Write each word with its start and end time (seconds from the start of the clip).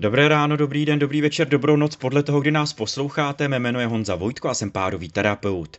Dobré 0.00 0.28
ráno, 0.28 0.56
dobrý 0.56 0.84
den, 0.86 0.98
dobrý 0.98 1.20
večer, 1.20 1.48
dobrou 1.48 1.76
noc 1.76 1.96
podle 1.96 2.22
toho, 2.22 2.40
kdy 2.40 2.50
nás 2.50 2.72
posloucháte. 2.72 3.48
Mé 3.48 3.58
jméno 3.58 3.80
je 3.80 3.86
Honza 3.86 4.14
Vojtko 4.14 4.48
a 4.48 4.54
jsem 4.54 4.70
párový 4.70 5.08
terapeut. 5.08 5.76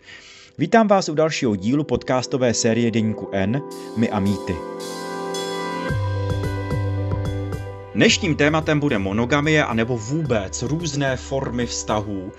Vítám 0.58 0.88
vás 0.88 1.10
u 1.10 1.16
dalšího 1.16 1.56
dílu 1.56 1.84
podcastové 1.84 2.54
série 2.54 2.92
Deníku 2.92 3.30
N, 3.32 3.62
My 3.98 4.10
a 4.10 4.20
mýty. 4.20 4.56
Dnešním 7.96 8.36
tématem 8.36 8.80
bude 8.80 9.00
monogamie 9.00 9.66
a 9.66 9.74
nebo 9.74 9.98
vůbec 9.98 10.64
různé 10.64 11.18
formy 11.18 11.66
vztahů, 11.66 12.32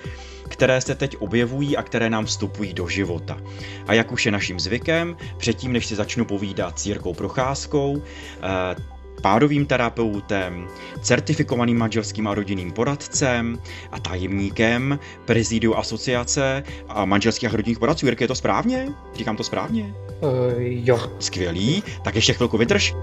které 0.48 0.80
se 0.80 0.94
teď 0.94 1.16
objevují 1.18 1.76
a 1.76 1.82
které 1.82 2.10
nám 2.10 2.26
vstupují 2.26 2.74
do 2.74 2.88
života. 2.88 3.40
A 3.86 3.94
jak 3.94 4.12
už 4.12 4.26
je 4.26 4.32
naším 4.32 4.60
zvykem, 4.60 5.16
předtím, 5.36 5.72
než 5.72 5.86
si 5.86 5.94
začnu 5.94 6.24
povídat 6.24 6.78
s 6.78 6.86
Jirkou 6.86 7.14
Procházkou, 7.14 8.02
eh, 8.42 8.91
párovým 9.22 9.66
terapeutem, 9.66 10.68
certifikovaným 11.00 11.78
manželským 11.78 12.26
a 12.26 12.34
rodinným 12.34 12.72
poradcem 12.72 13.58
a 13.92 14.00
tajemníkem 14.00 14.98
prezidiu 15.24 15.74
asociace 15.74 16.62
a 16.88 17.04
manželských 17.04 17.54
a 17.54 17.56
rodinných 17.56 17.78
poradců. 17.78 18.06
Jirka, 18.06 18.24
je 18.24 18.28
to 18.28 18.34
správně? 18.34 18.88
Říkám 19.14 19.36
to 19.36 19.44
správně? 19.44 19.94
Uh, 20.20 20.30
jo. 20.58 21.12
Skvělý, 21.18 21.82
tak 22.04 22.14
ještě 22.14 22.32
chvilku 22.32 22.58
vydrž. 22.58 22.94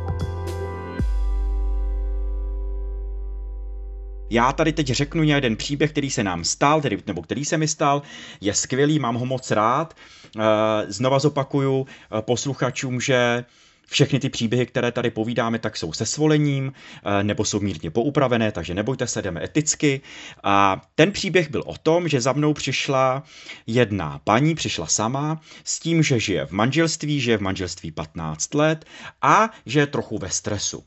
Já 4.30 4.52
tady 4.52 4.74
teď 4.74 4.88
řeknu 4.88 5.24
jeden 5.24 5.56
příběh, 5.56 5.92
který 5.92 6.10
se 6.10 6.24
nám 6.24 6.44
stal, 6.44 6.82
tedy, 6.82 6.98
nebo 7.08 7.22
který 7.22 7.46
se 7.46 7.58
mi 7.58 7.68
stal, 7.68 8.02
je 8.42 8.54
skvělý, 8.54 9.00
mám 9.00 9.16
ho 9.16 9.26
moc 9.26 9.52
rád. 9.52 9.94
Eh, 10.38 10.42
znova 10.88 11.20
zopakuju 11.20 11.86
eh, 11.88 12.22
posluchačům, 12.22 13.02
že 13.02 13.46
všechny 13.90 14.20
ty 14.20 14.30
příběhy, 14.30 14.66
které 14.66 14.92
tady 14.92 15.12
povídáme, 15.12 15.60
tak 15.60 15.78
jsou 15.78 15.94
se 15.94 16.06
svolením 16.06 16.74
eh, 17.06 17.24
nebo 17.24 17.46
jsou 17.46 17.60
mírně 17.60 17.92
poupravené, 17.92 18.52
takže 18.52 18.74
nebojte 18.74 19.08
se, 19.08 19.22
jdeme 19.22 19.44
eticky. 19.44 20.02
A 20.44 20.82
ten 20.96 21.12
příběh 21.12 21.50
byl 21.50 21.64
o 21.66 21.78
tom, 21.78 22.08
že 22.08 22.22
za 22.22 22.34
mnou 22.34 22.54
přišla 22.54 23.24
jedna 23.68 24.22
paní, 24.24 24.56
přišla 24.56 24.88
sama, 24.88 25.42
s 25.64 25.80
tím, 25.80 26.04
že 26.04 26.20
žije 26.20 26.46
v 26.46 26.52
manželství, 26.52 27.20
žije 27.20 27.38
v 27.38 27.42
manželství 27.42 27.92
15 27.92 28.54
let 28.54 28.86
a 29.22 29.50
že 29.66 29.80
je 29.80 29.88
trochu 29.88 30.18
ve 30.18 30.30
stresu. 30.30 30.84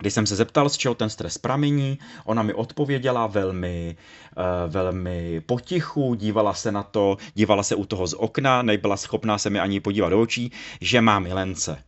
Když 0.00 0.14
jsem 0.14 0.26
se 0.26 0.36
zeptal, 0.36 0.68
z 0.68 0.76
čeho 0.76 0.94
ten 0.94 1.10
stres 1.10 1.38
pramení, 1.38 1.98
ona 2.24 2.42
mi 2.42 2.54
odpověděla 2.54 3.26
velmi, 3.26 3.96
uh, 4.36 4.72
velmi 4.72 5.40
potichu, 5.40 6.14
dívala 6.14 6.54
se 6.54 6.72
na 6.72 6.82
to, 6.82 7.16
dívala 7.34 7.62
se 7.62 7.74
u 7.74 7.84
toho 7.84 8.06
z 8.06 8.14
okna, 8.14 8.62
nebyla 8.62 8.96
schopná 8.96 9.38
se 9.38 9.50
mi 9.50 9.60
ani 9.60 9.80
podívat 9.80 10.08
do 10.08 10.20
očí, 10.20 10.52
že 10.80 11.00
má 11.00 11.18
milence. 11.18 11.87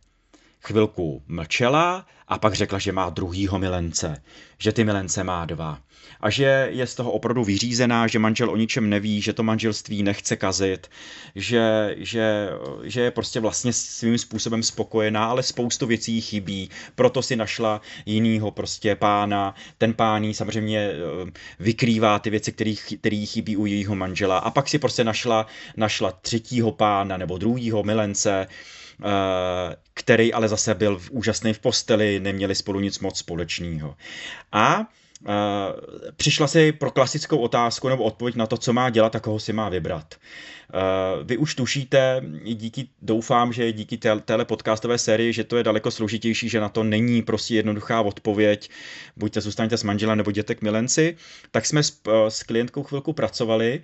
Chvilku 0.61 1.23
mlčela 1.27 2.07
a 2.27 2.37
pak 2.37 2.53
řekla, 2.53 2.79
že 2.79 2.91
má 2.91 3.09
druhýho 3.09 3.59
milence, 3.59 4.23
že 4.57 4.71
ty 4.71 4.83
milence 4.83 5.23
má 5.23 5.45
dva 5.45 5.79
a 6.21 6.29
že 6.29 6.67
je 6.71 6.87
z 6.87 6.95
toho 6.95 7.11
opravdu 7.11 7.43
vyřízená, 7.43 8.07
že 8.07 8.19
manžel 8.19 8.49
o 8.49 8.55
ničem 8.55 8.89
neví, 8.89 9.21
že 9.21 9.33
to 9.33 9.43
manželství 9.43 10.03
nechce 10.03 10.35
kazit, 10.35 10.87
že, 11.35 11.95
že, 11.97 12.49
že 12.83 13.01
je 13.01 13.11
prostě 13.11 13.39
vlastně 13.39 13.73
svým 13.73 14.17
způsobem 14.17 14.63
spokojená, 14.63 15.25
ale 15.25 15.43
spoustu 15.43 15.85
věcí 15.85 16.21
chybí, 16.21 16.69
proto 16.95 17.21
si 17.21 17.35
našla 17.35 17.81
jinýho 18.05 18.51
prostě 18.51 18.95
pána, 18.95 19.55
ten 19.77 19.93
pán 19.93 20.23
jí 20.23 20.33
samozřejmě 20.33 20.79
eh, 20.79 21.31
vykrývá 21.59 22.19
ty 22.19 22.29
věci, 22.29 22.51
které 22.99 23.25
chybí 23.25 23.57
u 23.57 23.65
jejího 23.65 23.95
manžela. 23.95 24.37
A 24.37 24.51
pak 24.51 24.69
si 24.69 24.79
prostě 24.79 25.03
našla, 25.03 25.47
našla 25.77 26.11
třetího 26.11 26.71
pána 26.71 27.17
nebo 27.17 27.37
druhýho 27.37 27.83
milence, 27.83 28.47
který 29.93 30.33
ale 30.33 30.47
zase 30.47 30.75
byl 30.75 31.01
úžasný 31.11 31.53
v 31.53 31.59
posteli, 31.59 32.19
neměli 32.19 32.55
spolu 32.55 32.79
nic 32.79 32.99
moc 32.99 33.17
společného. 33.17 33.95
A 34.51 34.85
Uh, 35.21 35.29
přišla 36.15 36.47
si 36.47 36.71
pro 36.71 36.91
klasickou 36.91 37.37
otázku 37.37 37.89
nebo 37.89 38.03
odpověď 38.03 38.35
na 38.35 38.47
to, 38.47 38.57
co 38.57 38.73
má 38.73 38.89
dělat 38.89 39.15
a 39.15 39.19
koho 39.19 39.39
si 39.39 39.53
má 39.53 39.69
vybrat. 39.69 40.15
Uh, 40.73 41.27
vy 41.27 41.37
už 41.37 41.55
tušíte, 41.55 42.21
díky, 42.43 42.87
doufám, 43.01 43.53
že 43.53 43.71
díky 43.71 43.97
té, 43.97 44.19
téhle 44.19 44.45
podcastové 44.45 44.97
sérii, 44.97 45.33
že 45.33 45.43
to 45.43 45.57
je 45.57 45.63
daleko 45.63 45.91
složitější, 45.91 46.49
že 46.49 46.59
na 46.59 46.69
to 46.69 46.83
není 46.83 47.21
prostě 47.21 47.55
jednoduchá 47.55 48.01
odpověď, 48.01 48.69
buďte 49.17 49.41
zůstaňte 49.41 49.77
s 49.77 49.83
manželem 49.83 50.17
nebo 50.17 50.29
jděte 50.29 50.55
k 50.55 50.61
milenci, 50.61 51.17
tak 51.51 51.65
jsme 51.65 51.83
s, 51.83 52.01
s 52.29 52.43
klientkou 52.43 52.83
chvilku 52.83 53.13
pracovali 53.13 53.83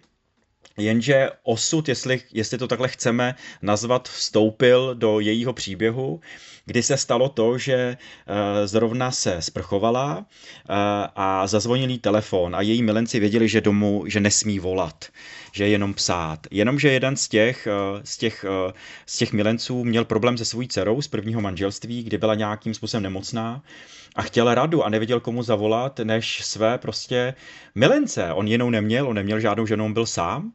Jenže 0.78 1.29
osud, 1.44 1.89
jestli, 1.89 2.22
jestli 2.33 2.57
to 2.57 2.67
takhle 2.67 2.88
chceme 2.88 3.35
nazvat, 3.61 4.09
vstoupil 4.09 4.95
do 4.95 5.19
jejího 5.19 5.53
příběhu, 5.53 6.22
kdy 6.66 6.83
se 6.83 6.97
stalo 6.97 7.29
to, 7.29 7.57
že 7.57 7.73
eh, 7.78 8.67
zrovna 8.67 9.11
se 9.11 9.41
sprchovala 9.41 10.25
eh, 10.25 10.73
a 11.16 11.47
zazvonil 11.47 11.89
jí 11.89 12.00
telefon 12.00 12.55
a 12.55 12.61
její 12.61 12.83
milenci 12.83 13.19
věděli, 13.19 13.50
že 13.50 13.61
domů, 13.61 14.03
že 14.07 14.19
nesmí 14.19 14.59
volat, 14.59 15.05
že 15.57 15.63
je 15.63 15.69
jenom 15.69 15.94
psát. 15.94 16.47
Jenomže 16.51 16.91
jeden 16.91 17.16
z 17.16 17.28
těch, 17.28 17.68
eh, 17.68 18.01
z 18.03 18.18
těch, 18.18 18.45
z 19.06 19.18
těch 19.18 19.34
milenců 19.34 19.84
měl 19.84 20.06
problém 20.06 20.38
se 20.38 20.45
svojí 20.45 20.68
dcerou 20.68 21.01
z 21.01 21.07
prvního 21.07 21.41
manželství, 21.41 22.03
kdy 22.03 22.18
byla 22.18 22.35
nějakým 22.35 22.73
způsobem 22.73 23.03
nemocná 23.03 23.62
a 24.16 24.22
chtěl 24.22 24.53
radu 24.53 24.84
a 24.84 24.90
nevěděl, 24.90 25.19
komu 25.19 25.44
zavolat, 25.44 26.00
než 26.00 26.46
své 26.46 26.78
prostě 26.78 27.34
milence. 27.75 28.34
On 28.34 28.47
jinou 28.47 28.69
neměl, 28.69 29.07
on 29.07 29.16
neměl 29.16 29.40
žádnou 29.40 29.66
ženu, 29.66 29.85
on 29.85 29.94
byl 29.94 30.06
sám 30.06 30.51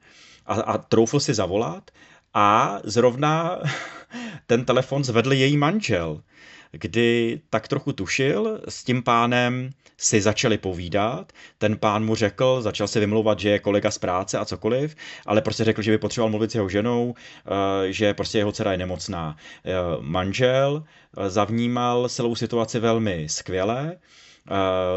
a, 0.46 0.54
a 0.54 0.78
troufl 0.78 1.20
si 1.20 1.34
zavolat 1.34 1.90
a 2.34 2.78
zrovna 2.84 3.58
ten 4.46 4.64
telefon 4.64 5.04
zvedl 5.04 5.32
její 5.32 5.56
manžel, 5.56 6.22
kdy 6.72 7.40
tak 7.50 7.68
trochu 7.68 7.92
tušil, 7.92 8.60
s 8.68 8.84
tím 8.84 9.02
pánem 9.02 9.70
si 9.98 10.20
začali 10.20 10.58
povídat, 10.58 11.32
ten 11.58 11.76
pán 11.76 12.04
mu 12.04 12.14
řekl, 12.14 12.62
začal 12.62 12.88
se 12.88 13.00
vymlouvat, 13.00 13.38
že 13.40 13.48
je 13.48 13.58
kolega 13.58 13.90
z 13.90 13.98
práce 13.98 14.38
a 14.38 14.44
cokoliv, 14.44 14.96
ale 15.26 15.42
prostě 15.42 15.64
řekl, 15.64 15.82
že 15.82 15.90
by 15.90 15.98
potřeboval 15.98 16.30
mluvit 16.30 16.50
s 16.50 16.54
jeho 16.54 16.68
ženou, 16.68 17.14
eh, 17.14 17.92
že 17.92 18.14
prostě 18.14 18.38
jeho 18.38 18.52
dcera 18.52 18.72
je 18.72 18.78
nemocná. 18.78 19.36
Eh, 19.64 19.72
manžel 20.00 20.84
eh, 20.84 21.30
zavnímal 21.30 22.08
celou 22.08 22.34
situaci 22.34 22.78
velmi 22.78 23.28
skvěle, 23.28 23.96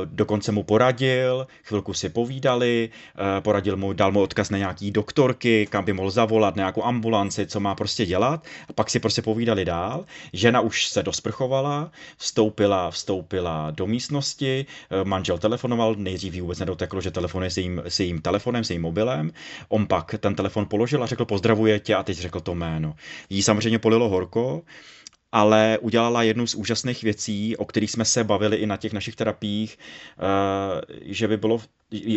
dokonce 0.05 0.51
mu 0.51 0.63
poradil, 0.63 1.47
chvilku 1.63 1.93
si 1.93 2.09
povídali, 2.09 2.89
eh, 2.89 3.41
poradil 3.41 3.77
mu, 3.77 3.93
dal 3.93 4.11
mu 4.11 4.21
odkaz 4.21 4.49
na 4.49 4.57
nějaký 4.57 4.91
doktorky, 4.91 5.67
kam 5.69 5.85
by 5.85 5.93
mohl 5.93 6.09
zavolat, 6.09 6.55
nějakou 6.55 6.83
ambulanci, 6.83 7.47
co 7.47 7.59
má 7.59 7.75
prostě 7.75 8.05
dělat 8.05 8.45
a 8.69 8.73
pak 8.73 8.89
si 8.89 8.99
prostě 8.99 9.21
povídali 9.21 9.65
dál. 9.65 10.05
Žena 10.33 10.61
už 10.61 10.87
se 10.87 11.03
dosprchovala, 11.03 11.91
vstoupila, 12.17 12.91
vstoupila 12.91 13.71
do 13.71 13.87
místnosti, 13.87 14.65
eh, 14.65 15.03
manžel 15.03 15.37
telefonoval, 15.37 15.95
nejdřív 15.95 16.41
vůbec 16.41 16.59
nedoteklo, 16.59 17.01
že 17.01 17.11
telefonuje 17.11 17.51
s 17.51 17.57
jejím, 17.57 17.81
s 17.85 17.99
jejím 17.99 18.21
telefonem, 18.21 18.63
s 18.63 18.69
jejím 18.69 18.81
mobilem. 18.81 19.31
On 19.69 19.87
pak 19.87 20.15
ten 20.19 20.35
telefon 20.35 20.65
položil 20.65 21.03
a 21.03 21.05
řekl 21.05 21.25
pozdravuje 21.25 21.79
tě 21.79 21.95
a 21.95 22.03
teď 22.03 22.17
řekl 22.17 22.39
to 22.39 22.55
jméno. 22.55 22.95
Jí 23.29 23.43
samozřejmě 23.43 23.79
polilo 23.79 24.09
horko, 24.09 24.61
ale 25.35 25.77
udělala 25.81 26.23
jednu 26.23 26.47
z 26.47 26.55
úžasných 26.55 27.03
věcí, 27.03 27.57
o 27.57 27.65
kterých 27.65 27.91
jsme 27.91 28.05
se 28.05 28.23
bavili 28.23 28.57
i 28.57 28.65
na 28.65 28.77
těch 28.77 28.93
našich 28.93 29.15
terapiích, 29.15 29.77
eh, 29.79 30.81
že 31.01 31.27
by 31.27 31.37
bylo, 31.37 31.61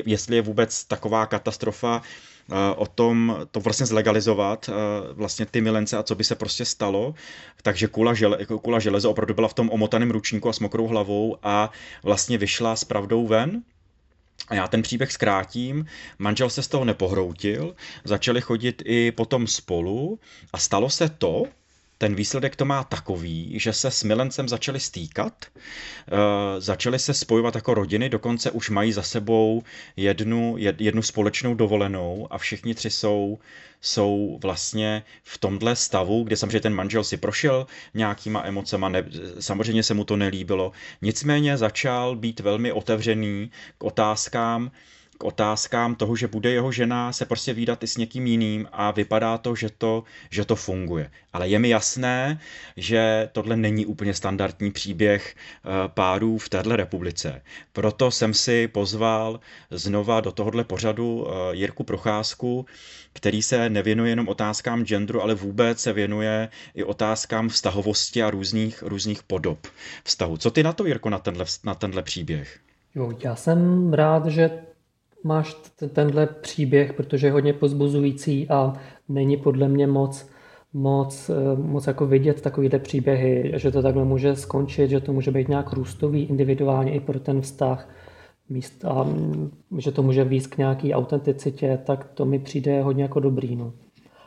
jestli 0.06 0.36
je 0.36 0.42
vůbec 0.42 0.84
taková 0.84 1.26
katastrofa, 1.26 2.02
eh, 2.02 2.54
o 2.76 2.86
tom 2.86 3.36
to 3.50 3.60
vlastně 3.60 3.86
zlegalizovat, 3.86 4.68
eh, 4.68 4.72
vlastně 5.12 5.46
ty 5.46 5.60
milence 5.60 5.96
a 5.96 6.02
co 6.02 6.14
by 6.14 6.24
se 6.24 6.34
prostě 6.34 6.64
stalo. 6.64 7.14
Takže 7.62 7.86
kula, 7.86 8.14
žele, 8.14 8.38
kula 8.62 8.78
železo 8.78 9.10
opravdu 9.10 9.34
byla 9.34 9.48
v 9.48 9.54
tom 9.54 9.70
omotaném 9.70 10.10
ručníku 10.10 10.48
a 10.48 10.52
s 10.52 10.60
mokrou 10.60 10.86
hlavou 10.86 11.36
a 11.42 11.70
vlastně 12.02 12.38
vyšla 12.38 12.76
s 12.76 12.84
pravdou 12.84 13.26
ven. 13.26 13.62
A 14.48 14.54
já 14.54 14.68
ten 14.68 14.82
příběh 14.82 15.12
zkrátím. 15.12 15.86
Manžel 16.18 16.50
se 16.50 16.62
z 16.62 16.68
toho 16.68 16.84
nepohroutil, 16.84 17.74
začali 18.04 18.40
chodit 18.40 18.82
i 18.84 19.12
potom 19.12 19.46
spolu 19.46 20.18
a 20.52 20.58
stalo 20.58 20.90
se 20.90 21.08
to, 21.08 21.44
ten 21.98 22.14
výsledek 22.14 22.56
to 22.56 22.64
má 22.64 22.84
takový, 22.84 23.58
že 23.60 23.72
se 23.72 23.90
s 23.90 24.04
milencem 24.04 24.48
začali 24.48 24.80
stýkat, 24.80 25.46
uh, 26.12 26.18
začali 26.58 26.98
se 26.98 27.14
spojovat 27.14 27.54
jako 27.54 27.74
rodiny, 27.74 28.08
dokonce 28.08 28.50
už 28.50 28.70
mají 28.70 28.92
za 28.92 29.02
sebou 29.02 29.62
jednu, 29.96 30.56
jednu 30.58 31.02
společnou 31.02 31.54
dovolenou 31.54 32.26
a 32.30 32.38
všichni 32.38 32.74
tři 32.74 32.90
jsou, 32.90 33.38
jsou 33.80 34.38
vlastně 34.42 35.02
v 35.22 35.38
tomhle 35.38 35.76
stavu, 35.76 36.24
kde 36.24 36.36
samozřejmě 36.36 36.60
ten 36.60 36.74
manžel 36.74 37.04
si 37.04 37.16
prošel 37.16 37.66
nějakýma 37.94 38.42
emocema, 38.44 38.88
ne, 38.88 39.04
samozřejmě 39.40 39.82
se 39.82 39.94
mu 39.94 40.04
to 40.04 40.16
nelíbilo, 40.16 40.72
nicméně 41.02 41.56
začal 41.56 42.16
být 42.16 42.40
velmi 42.40 42.72
otevřený 42.72 43.50
k 43.78 43.84
otázkám, 43.84 44.70
k 45.18 45.24
otázkám 45.24 45.94
toho, 45.94 46.16
že 46.16 46.28
bude 46.28 46.50
jeho 46.50 46.72
žena 46.72 47.12
se 47.12 47.24
prostě 47.24 47.52
výdat 47.52 47.82
i 47.82 47.86
s 47.86 47.96
někým 47.96 48.26
jiným 48.26 48.68
a 48.72 48.90
vypadá 48.90 49.38
to, 49.38 49.54
že 49.54 49.68
to, 49.78 50.04
že 50.30 50.44
to 50.44 50.56
funguje. 50.56 51.10
Ale 51.32 51.48
je 51.48 51.58
mi 51.58 51.68
jasné, 51.68 52.40
že 52.76 53.28
tohle 53.32 53.56
není 53.56 53.86
úplně 53.86 54.14
standardní 54.14 54.70
příběh 54.70 55.34
eh, 55.34 55.68
párů 55.88 56.38
v 56.38 56.48
téhle 56.48 56.76
republice. 56.76 57.42
Proto 57.72 58.10
jsem 58.10 58.34
si 58.34 58.68
pozval 58.68 59.40
znova 59.70 60.20
do 60.20 60.32
tohohle 60.32 60.64
pořadu 60.64 61.26
eh, 61.28 61.56
Jirku 61.56 61.84
Procházku, 61.84 62.66
který 63.12 63.42
se 63.42 63.70
nevěnuje 63.70 64.10
jenom 64.10 64.28
otázkám 64.28 64.84
genderu, 64.84 65.22
ale 65.22 65.34
vůbec 65.34 65.80
se 65.80 65.92
věnuje 65.92 66.48
i 66.74 66.84
otázkám 66.84 67.48
vztahovosti 67.48 68.22
a 68.22 68.30
různých, 68.30 68.82
různých 68.82 69.22
podob 69.22 69.66
vztahu. 70.04 70.36
Co 70.36 70.50
ty 70.50 70.62
na 70.62 70.72
to, 70.72 70.86
Jirko, 70.86 71.10
na 71.10 71.18
tenhle, 71.18 71.44
na 71.64 71.74
tenhle 71.74 72.02
příběh? 72.02 72.58
Jo, 72.94 73.12
já 73.24 73.36
jsem 73.36 73.92
rád, 73.92 74.26
že 74.26 74.50
máš 75.24 75.56
tenhle 75.92 76.26
příběh, 76.26 76.92
protože 76.92 77.26
je 77.26 77.32
hodně 77.32 77.52
pozbuzující 77.52 78.48
a 78.48 78.72
není 79.08 79.36
podle 79.36 79.68
mě 79.68 79.86
moc, 79.86 80.30
moc, 80.72 81.30
eh, 81.30 81.56
moc 81.56 81.86
jako 81.86 82.06
vidět 82.06 82.40
takovýhle 82.40 82.78
příběhy, 82.78 83.52
že 83.56 83.70
to 83.70 83.82
takhle 83.82 84.04
může 84.04 84.36
skončit, 84.36 84.90
že 84.90 85.00
to 85.00 85.12
může 85.12 85.30
být 85.30 85.48
nějak 85.48 85.72
růstový 85.72 86.24
individuálně 86.24 86.92
i 86.92 87.00
pro 87.00 87.20
ten 87.20 87.40
vztah 87.40 87.88
míst 88.48 88.84
a 88.84 89.02
mm, 89.02 89.50
že 89.78 89.92
to 89.92 90.02
může 90.02 90.24
víc 90.24 90.46
k 90.46 90.58
nějaký 90.58 90.94
autenticitě, 90.94 91.78
tak 91.84 92.04
to 92.14 92.24
mi 92.24 92.38
přijde 92.38 92.82
hodně 92.82 93.02
jako 93.02 93.20
dobrý. 93.20 93.56
No. 93.56 93.72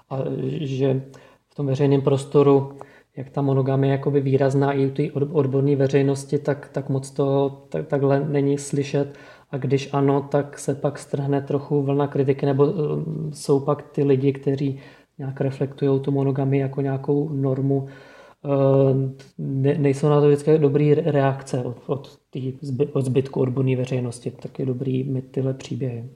A 0.09 0.17
že 0.49 1.01
v 1.49 1.55
tom 1.55 1.65
veřejném 1.65 2.01
prostoru, 2.01 2.73
jak 3.17 3.29
ta 3.29 3.41
monogamie 3.41 3.91
je 3.94 3.97
jakoby 3.97 4.21
výrazná 4.21 4.73
i 4.73 4.85
u 4.85 4.89
té 4.89 5.11
odborné 5.11 5.75
veřejnosti, 5.75 6.37
tak, 6.37 6.69
tak 6.71 6.89
moc 6.89 7.11
to 7.11 7.49
tak, 7.69 7.87
takhle 7.87 8.27
není 8.29 8.57
slyšet. 8.57 9.17
A 9.51 9.57
když 9.57 9.89
ano, 9.94 10.21
tak 10.21 10.59
se 10.59 10.75
pak 10.75 11.00
strhne 11.00 11.42
trochu 11.42 11.83
vlna 11.83 12.07
kritiky, 12.07 12.45
nebo 12.45 12.65
uh, 12.65 13.03
jsou 13.33 13.59
pak 13.59 13.81
ty 13.81 14.03
lidi, 14.03 14.33
kteří 14.33 14.80
nějak 15.18 15.42
reflektují 15.42 16.00
tu 16.00 16.12
monogamii 16.12 16.62
jako 16.62 16.81
nějakou 16.81 17.30
normu. 17.30 17.88
Uh, 18.44 19.12
ne, 19.38 19.77
nejsou 19.77 20.09
na 20.09 20.21
to 20.21 20.27
vždycky 20.27 20.57
dobrý 20.57 20.94
reakce 20.94 21.63
od, 21.63 21.77
od, 21.86 22.19
tý, 22.30 22.53
od 22.94 23.06
zbytku 23.06 23.39
odborné 23.39 23.75
veřejnosti, 23.75 24.31
tak 24.31 24.59
je 24.59 24.65
dobrý 24.65 25.03
mít 25.03 25.31
tyhle 25.31 25.54
příběhy. 25.54 26.09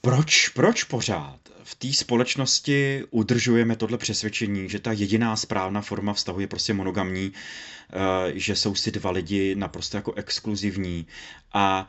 Proč, 0.00 0.48
proč 0.48 0.84
pořád 0.84 1.40
v 1.64 1.74
té 1.74 1.92
společnosti 1.92 3.04
udržujeme 3.10 3.76
tohle 3.76 3.98
přesvědčení, 3.98 4.68
že 4.68 4.78
ta 4.78 4.92
jediná 4.92 5.36
správná 5.36 5.80
forma 5.80 6.12
vztahu 6.12 6.40
je 6.40 6.46
prostě 6.46 6.74
monogamní, 6.74 7.32
eh, 7.32 8.32
že 8.34 8.56
jsou 8.56 8.74
si 8.74 8.90
dva 8.90 9.10
lidi 9.10 9.54
naprosto 9.54 9.96
jako 9.96 10.12
exkluzivní 10.12 11.06
a 11.52 11.88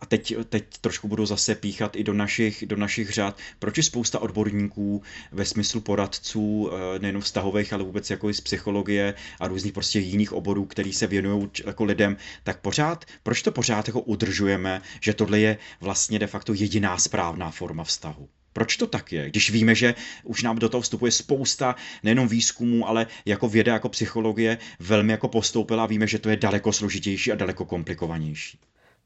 a 0.00 0.06
teď, 0.06 0.34
teď 0.48 0.64
trošku 0.80 1.08
budu 1.08 1.26
zase 1.26 1.54
píchat 1.54 1.96
i 1.96 2.04
do 2.04 2.14
našich, 2.14 2.64
do 2.66 2.76
našich 2.76 3.10
řád, 3.10 3.38
proč 3.58 3.76
je 3.76 3.82
spousta 3.82 4.18
odborníků 4.18 5.02
ve 5.32 5.44
smyslu 5.44 5.80
poradců, 5.80 6.70
eh, 6.72 6.98
nejen 6.98 7.20
vztahových, 7.20 7.72
ale 7.72 7.84
vůbec 7.84 8.10
jako 8.10 8.30
i 8.30 8.34
z 8.34 8.40
psychologie 8.40 9.14
a 9.40 9.48
různých 9.48 9.72
prostě 9.72 9.98
jiných 9.98 10.32
oborů, 10.32 10.64
který 10.64 10.92
se 10.92 11.06
věnují 11.06 11.50
jako 11.64 11.84
lidem, 11.84 12.16
tak 12.44 12.60
pořád, 12.60 13.04
proč 13.22 13.42
to 13.42 13.52
pořád 13.52 13.88
jako 13.88 14.00
udržujeme, 14.00 14.82
že 15.00 15.14
tohle 15.14 15.38
je 15.38 15.58
vlastně 15.80 16.18
de 16.18 16.26
facto 16.26 16.54
jediná 16.54 16.98
správná 16.98 17.50
forma 17.50 17.84
vztahu? 17.84 18.28
Proč 18.52 18.76
to 18.76 18.86
tak 18.86 19.12
je? 19.12 19.30
Když 19.30 19.50
víme, 19.50 19.74
že 19.74 19.94
už 20.24 20.42
nám 20.42 20.58
do 20.58 20.68
toho 20.68 20.80
vstupuje 20.80 21.12
spousta 21.12 21.76
nejenom 22.02 22.28
výzkumů, 22.28 22.88
ale 22.88 23.06
jako 23.26 23.48
věda, 23.48 23.72
jako 23.72 23.88
psychologie 23.88 24.58
velmi 24.80 25.12
jako 25.12 25.28
postoupila, 25.28 25.86
víme, 25.86 26.06
že 26.06 26.18
to 26.18 26.30
je 26.30 26.36
daleko 26.36 26.72
složitější 26.72 27.32
a 27.32 27.34
daleko 27.34 27.64
komplikovanější. 27.64 28.58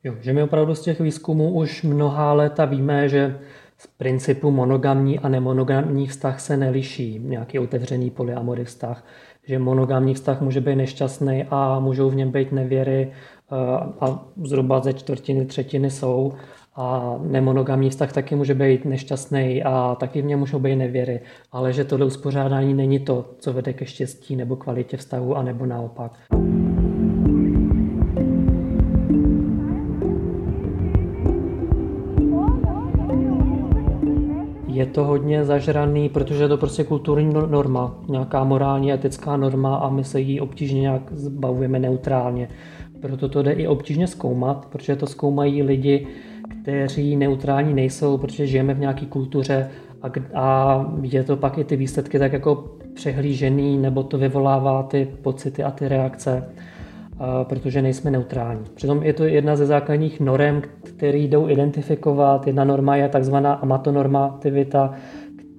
Jo, 0.05 0.15
že 0.21 0.33
my 0.33 0.43
opravdu 0.43 0.75
z 0.75 0.81
těch 0.81 1.01
výzkumů 1.01 1.51
už 1.51 1.83
mnohá 1.83 2.33
léta 2.33 2.65
víme, 2.65 3.09
že 3.09 3.39
z 3.79 3.87
principu 3.87 4.51
monogamní 4.51 5.19
a 5.19 5.29
nemonogamní 5.29 6.06
vztah 6.06 6.41
se 6.41 6.56
neliší. 6.56 7.19
Nějaký 7.19 7.59
otevřený 7.59 8.11
polyamory 8.11 8.65
vztah. 8.65 9.06
Že 9.47 9.59
monogamní 9.59 10.15
vztah 10.15 10.41
může 10.41 10.61
být 10.61 10.77
nešťastný 10.77 11.45
a 11.51 11.79
můžou 11.81 12.11
v 12.11 12.15
něm 12.15 12.31
být 12.31 12.53
nevěry 12.53 13.12
eh, 13.12 13.56
a 14.01 14.25
zhruba 14.45 14.81
ze 14.81 14.93
čtvrtiny, 14.93 15.47
třetiny 15.47 15.91
jsou. 15.91 16.33
A 16.77 17.17
nemonogamní 17.23 17.91
vztah 17.91 18.12
taky 18.12 18.35
může 18.35 18.55
být 18.55 18.85
nešťastný 18.85 19.62
a 19.62 19.97
taky 20.01 20.23
v 20.23 20.25
něm 20.25 20.39
můžou 20.39 20.59
být 20.59 20.77
nevěry. 20.77 21.21
Ale 21.53 21.73
že 21.73 21.85
tohle 21.85 22.06
uspořádání 22.06 22.75
není 22.75 22.99
to, 22.99 23.31
co 23.39 23.53
vede 23.53 23.73
ke 23.73 23.87
štěstí 23.87 24.37
nebo 24.37 24.56
kvalitě 24.56 24.97
vztahu, 24.97 25.37
anebo 25.37 25.67
naopak. 25.67 26.12
Je 34.75 34.87
to 34.87 35.05
hodně 35.05 35.44
zažraný, 35.44 36.09
protože 36.09 36.43
je 36.43 36.49
to 36.49 36.56
prostě 36.56 36.85
kulturní 36.85 37.35
no- 37.35 37.47
norma, 37.47 37.94
nějaká 38.09 38.44
morální, 38.44 38.93
etická 38.93 39.37
norma 39.37 39.76
a 39.76 39.88
my 39.91 40.05
se 40.05 40.21
jí 40.21 40.41
obtížně 40.41 40.81
nějak 40.81 41.03
zbavujeme 41.12 41.79
neutrálně. 41.79 42.49
Proto 43.00 43.29
to 43.29 43.43
jde 43.43 43.53
i 43.53 43.67
obtížně 43.67 44.06
zkoumat, 44.06 44.67
protože 44.67 44.97
to 44.97 45.06
zkoumají 45.06 45.62
lidi, 45.62 46.06
kteří 46.62 47.17
neutrální 47.17 47.75
nejsou, 47.75 48.19
protože 48.19 48.47
žijeme 48.47 48.75
v 48.75 48.79
nějaké 48.79 49.06
kultuře 49.06 49.71
a, 50.03 50.12
a 50.35 50.87
je 51.03 51.25
to 51.25 51.37
pak 51.37 51.59
i 51.59 51.65
ty 51.65 51.77
výsledky 51.77 52.19
tak 52.19 52.32
jako 52.32 52.65
přehlížený, 52.94 53.79
nebo 53.79 54.03
to 54.03 54.19
vyvolává 54.19 54.82
ty 54.82 55.09
pocity 55.23 55.62
a 55.65 55.70
ty 55.70 55.88
reakce 55.88 56.49
protože 57.43 57.83
nejsme 57.83 58.11
neutrální. 58.11 58.65
Přitom 58.75 59.03
je 59.03 59.13
to 59.13 59.25
jedna 59.25 59.57
ze 59.57 59.67
základních 59.67 60.21
norem, 60.21 60.63
které 60.83 61.19
jdou 61.19 61.49
identifikovat. 61.49 62.47
Jedna 62.47 62.65
norma 62.65 62.97
je 62.97 63.09
takzvaná 63.09 63.53
amatonormativita, 63.53 64.95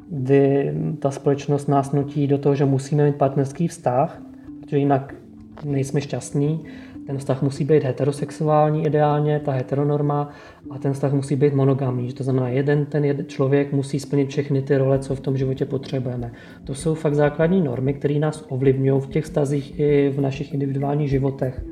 kdy 0.10 0.74
ta 1.00 1.12
společnost 1.12 1.68
nás 1.68 1.92
nutí 1.92 2.28
do 2.28 2.38
toho, 2.38 2.56
že 2.56 2.66
musíme 2.66 3.06
mít 3.06 3.16
partnerský 3.16 3.68
vztah, 3.68 4.22
protože 4.62 4.78
jinak 4.78 5.16
nejsme 5.64 6.02
šťastní. 6.02 6.66
Ten 7.08 7.18
vztah 7.18 7.42
musí 7.42 7.64
být 7.64 7.84
heterosexuální 7.84 8.86
ideálně, 8.86 9.40
ta 9.40 9.52
heteronorma, 9.52 10.30
a 10.70 10.78
ten 10.78 10.94
vztah 10.94 11.14
musí 11.14 11.36
být 11.36 11.54
monogamní. 11.54 12.14
To 12.14 12.24
znamená, 12.24 12.50
jeden 12.50 12.86
ten 12.86 13.06
jeden 13.06 13.26
člověk 13.26 13.74
musí 13.74 14.00
splnit 14.00 14.30
všechny 14.30 14.62
ty 14.62 14.78
role, 14.78 15.00
co 15.00 15.16
v 15.16 15.20
tom 15.20 15.38
životě 15.38 15.66
potřebujeme. 15.66 16.32
To 16.64 16.76
jsou 16.76 16.94
fakt 16.94 17.16
základní 17.16 17.62
normy, 17.62 17.94
které 17.94 18.20
nás 18.20 18.46
ovlivňují 18.50 19.02
v 19.02 19.08
těch 19.08 19.24
vztazích 19.24 19.80
i 19.80 20.10
v 20.10 20.22
našich 20.22 20.54
individuálních 20.54 21.10
životech. 21.10 21.66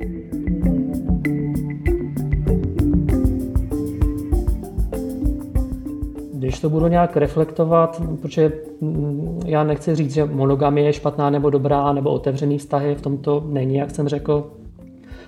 Když 6.34 6.60
to 6.60 6.70
budu 6.70 6.88
nějak 6.88 7.18
reflektovat, 7.18 8.02
protože 8.22 8.52
mm, 8.82 9.40
já 9.46 9.64
nechci 9.64 9.96
říct, 9.96 10.14
že 10.14 10.26
monogamie 10.26 10.86
je 10.88 10.94
špatná 10.94 11.30
nebo 11.30 11.50
dobrá, 11.50 11.94
nebo 11.94 12.10
otevřený 12.10 12.58
vztahy, 12.58 12.96
v 12.96 13.02
tom 13.02 13.18
to 13.18 13.44
není, 13.50 13.76
jak 13.76 13.92
jsem 13.92 14.08
řekl, 14.08 14.52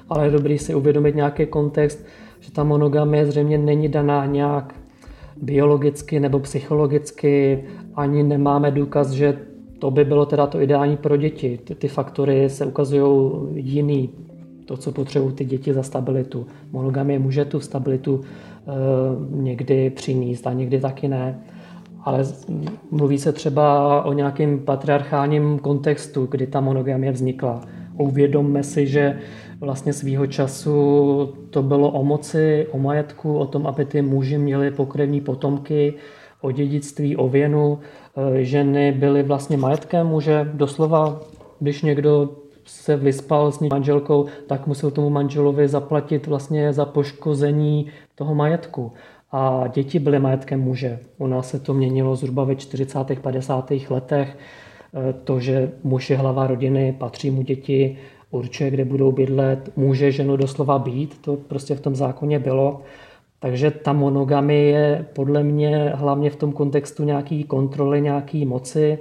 ale 0.10 0.26
je 0.26 0.32
dobrý 0.32 0.58
si 0.58 0.76
uvědomit 0.76 1.16
nějaký 1.16 1.46
kontext, 1.46 2.06
že 2.40 2.52
ta 2.52 2.64
monogamie 2.64 3.26
zřejmě 3.26 3.58
není 3.58 3.88
daná 3.88 4.26
nějak 4.26 4.76
biologicky 5.42 6.20
nebo 6.20 6.40
psychologicky, 6.40 7.64
ani 7.96 8.24
nemáme 8.24 8.72
důkaz, 8.72 9.12
že 9.12 9.38
to 9.80 9.92
by 9.92 10.06
bylo 10.06 10.26
teda 10.26 10.48
to 10.48 10.62
ideální 10.62 10.98
pro 10.98 11.18
děti. 11.18 11.60
Ty, 11.64 11.76
ty 11.76 11.88
faktory 11.88 12.50
se 12.50 12.66
ukazují 12.66 13.32
jiný, 13.54 14.10
to, 14.66 14.78
co 14.78 14.92
potřebují 14.92 15.34
ty 15.34 15.46
děti 15.46 15.74
za 15.74 15.84
stabilitu. 15.84 16.48
Monogamie 16.72 17.20
může 17.20 17.46
tu 17.46 17.60
stabilitu 17.60 18.22
e, 18.22 19.42
někdy 19.42 19.90
přinést 19.90 20.48
a 20.48 20.54
někdy 20.54 20.80
taky 20.80 21.08
ne. 21.08 21.40
Ale 22.04 22.24
mluví 22.92 23.18
se 23.18 23.32
třeba 23.32 24.04
o 24.04 24.14
nějakém 24.14 24.60
patriarchálním 24.60 25.60
kontextu, 25.60 26.28
kdy 26.32 26.48
ta 26.48 26.62
monogamie 26.62 27.12
vznikla. 27.12 27.62
Uvědomme 27.98 28.64
si, 28.64 28.88
že 28.88 29.20
vlastně 29.66 29.94
svýho 29.94 30.28
času 30.28 31.34
to 31.50 31.64
bylo 31.64 31.92
o 31.92 32.04
moci, 32.04 32.68
o 32.72 32.78
majetku, 32.78 33.38
o 33.38 33.46
tom, 33.46 33.68
aby 33.68 33.86
ty 33.86 34.02
muži 34.02 34.38
měli 34.38 34.72
pokrevní 34.72 35.22
potomky, 35.22 35.94
o 36.42 36.52
dědictví, 36.52 37.18
o 37.18 37.30
věnu. 37.30 37.80
E, 37.80 38.44
ženy 38.44 38.92
byly 38.92 39.24
vlastně 39.24 39.58
majetkem 39.58 40.08
muže, 40.08 40.50
doslova, 40.54 41.20
když 41.60 41.82
někdo 41.82 42.30
se 42.66 42.98
vyspal 42.98 43.52
s 43.52 43.60
manželkou, 43.60 44.26
tak 44.48 44.68
musel 44.68 44.92
tomu 44.92 45.10
manželovi 45.10 45.68
zaplatit 45.68 46.28
vlastně 46.28 46.74
za 46.74 46.86
poškození 46.86 47.88
toho 48.16 48.36
majetku. 48.36 48.92
A 49.32 49.68
děti 49.68 50.00
byly 50.00 50.20
majetkem 50.20 50.62
muže. 50.62 51.00
U 51.18 51.28
nás 51.28 51.50
se 51.50 51.60
to 51.60 51.74
měnilo 51.74 52.16
zhruba 52.16 52.44
ve 52.44 52.56
40. 52.56 52.98
50. 53.22 53.72
letech. 53.90 54.38
E, 54.38 55.14
to, 55.14 55.40
že 55.40 55.72
muž 55.84 56.10
je 56.10 56.18
hlava 56.18 56.48
rodiny, 56.48 56.96
patří 57.00 57.32
mu 57.32 57.42
děti, 57.42 57.98
určuje, 58.36 58.72
kde 58.72 58.86
budou 58.86 59.12
bydlet, 59.12 59.70
může 59.76 60.12
ženu 60.12 60.38
doslova 60.38 60.80
být, 60.80 61.22
to 61.22 61.36
prostě 61.36 61.76
v 61.76 61.82
tom 61.82 61.96
zákoně 61.96 62.40
bylo. 62.40 62.82
Takže 63.40 63.72
ta 63.72 63.94
monogamie 63.94 64.64
je 64.64 65.06
podle 65.14 65.44
mě 65.44 65.92
hlavně 65.96 66.30
v 66.30 66.36
tom 66.36 66.52
kontextu 66.52 67.04
nějaký 67.04 67.44
kontroly, 67.44 68.02
nějaký 68.02 68.46
moci 68.46 69.00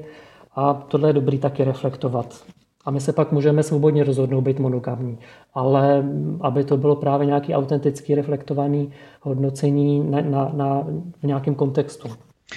a 0.55 0.75
tohle 0.75 1.09
je 1.09 1.13
dobrý 1.13 1.39
taky 1.39 1.65
reflektovat. 1.65 2.45
A 2.85 2.91
my 2.91 3.01
se 3.01 3.13
pak 3.13 3.33
můžeme 3.33 3.63
svobodně 3.63 4.05
rozhodnout 4.05 4.41
být 4.41 4.59
monogamní. 4.59 5.19
Ale 5.55 6.05
aby 6.41 6.65
to 6.65 6.77
bylo 6.77 6.97
právě 6.97 7.27
nějaký 7.27 7.55
autentický 7.55 8.15
reflektovaný 8.15 8.91
hodnocení 9.23 10.11
na, 10.11 10.21
na, 10.21 10.51
na, 10.55 10.87
v 11.23 11.27
nějakém 11.27 11.55
kontextu. 11.55 12.09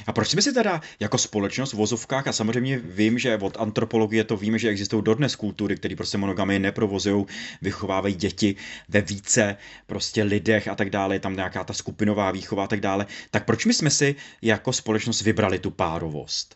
A 0.07 0.13
proč 0.13 0.27
jsme 0.27 0.41
si 0.41 0.53
teda 0.53 0.81
jako 0.99 1.17
společnost 1.17 1.73
v 1.73 1.77
vozovkách, 1.77 2.27
a 2.27 2.31
samozřejmě 2.31 2.77
vím, 2.77 3.19
že 3.19 3.37
od 3.37 3.57
antropologie 3.59 4.23
to 4.23 4.37
víme, 4.37 4.59
že 4.59 4.69
existují 4.69 5.03
dodnes 5.03 5.35
kultury, 5.35 5.75
které 5.75 5.95
prostě 5.95 6.17
monogamy 6.17 6.59
neprovozují, 6.59 7.25
vychovávají 7.61 8.15
děti 8.15 8.55
ve 8.89 9.01
více 9.01 9.55
prostě 9.87 10.23
lidech 10.23 10.67
a 10.67 10.75
tak 10.75 10.89
dále, 10.89 11.15
je 11.15 11.19
tam 11.19 11.35
nějaká 11.35 11.63
ta 11.63 11.73
skupinová 11.73 12.31
výchova 12.31 12.63
a 12.63 12.67
tak 12.67 12.79
dále, 12.79 13.05
tak 13.31 13.45
proč 13.45 13.65
my 13.65 13.73
jsme 13.73 13.89
si 13.89 14.15
jako 14.41 14.73
společnost 14.73 15.21
vybrali 15.21 15.59
tu 15.59 15.71
párovost? 15.71 16.55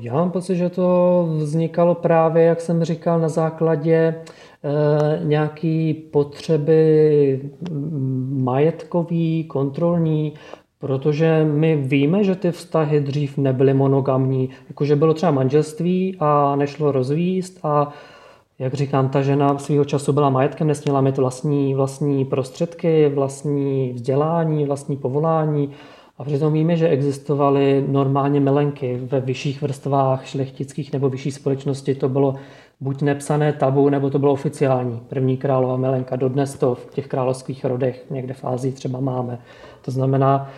Já 0.00 0.14
mám 0.14 0.30
pocit, 0.30 0.56
že 0.56 0.68
to 0.68 1.28
vznikalo 1.38 1.94
právě, 1.94 2.44
jak 2.44 2.60
jsem 2.60 2.84
říkal, 2.84 3.20
na 3.20 3.28
základě 3.28 4.14
nějaký 5.22 5.94
potřeby 5.94 7.50
majetkový, 8.28 9.44
kontrolní, 9.44 10.34
Protože 10.80 11.44
my 11.44 11.76
víme, 11.76 12.24
že 12.24 12.34
ty 12.34 12.50
vztahy 12.50 13.00
dřív 13.00 13.38
nebyly 13.38 13.74
monogamní, 13.74 14.48
jakože 14.68 14.96
bylo 14.96 15.14
třeba 15.14 15.32
manželství 15.32 16.16
a 16.20 16.56
nešlo 16.56 16.92
rozvíst 16.92 17.60
a 17.62 17.92
jak 18.58 18.74
říkám, 18.74 19.08
ta 19.08 19.22
žena 19.22 19.58
svého 19.58 19.84
času 19.84 20.12
byla 20.12 20.30
majetkem, 20.30 20.66
nesměla 20.66 21.00
mít 21.00 21.18
vlastní, 21.18 21.74
vlastní 21.74 22.24
prostředky, 22.24 23.08
vlastní 23.08 23.92
vzdělání, 23.92 24.66
vlastní 24.66 24.96
povolání. 24.96 25.70
A 26.18 26.24
přitom 26.24 26.52
víme, 26.52 26.76
že 26.76 26.88
existovaly 26.88 27.84
normálně 27.88 28.40
milenky 28.40 29.00
ve 29.02 29.20
vyšších 29.20 29.62
vrstvách 29.62 30.26
šlechtických 30.26 30.92
nebo 30.92 31.10
vyšší 31.10 31.30
společnosti. 31.30 31.94
To 31.94 32.08
bylo 32.08 32.34
buď 32.80 33.02
nepsané 33.02 33.52
tabu, 33.52 33.88
nebo 33.88 34.10
to 34.10 34.18
bylo 34.18 34.32
oficiální. 34.32 35.00
První 35.08 35.36
králová 35.36 35.76
milenka. 35.76 36.16
Dodnes 36.16 36.54
to 36.54 36.74
v 36.74 36.86
těch 36.94 37.06
královských 37.06 37.64
rodech 37.64 38.04
někde 38.10 38.34
v 38.34 38.44
Ázii 38.44 38.72
třeba 38.72 39.00
máme. 39.00 39.38
To 39.84 39.90
znamená, 39.90 40.50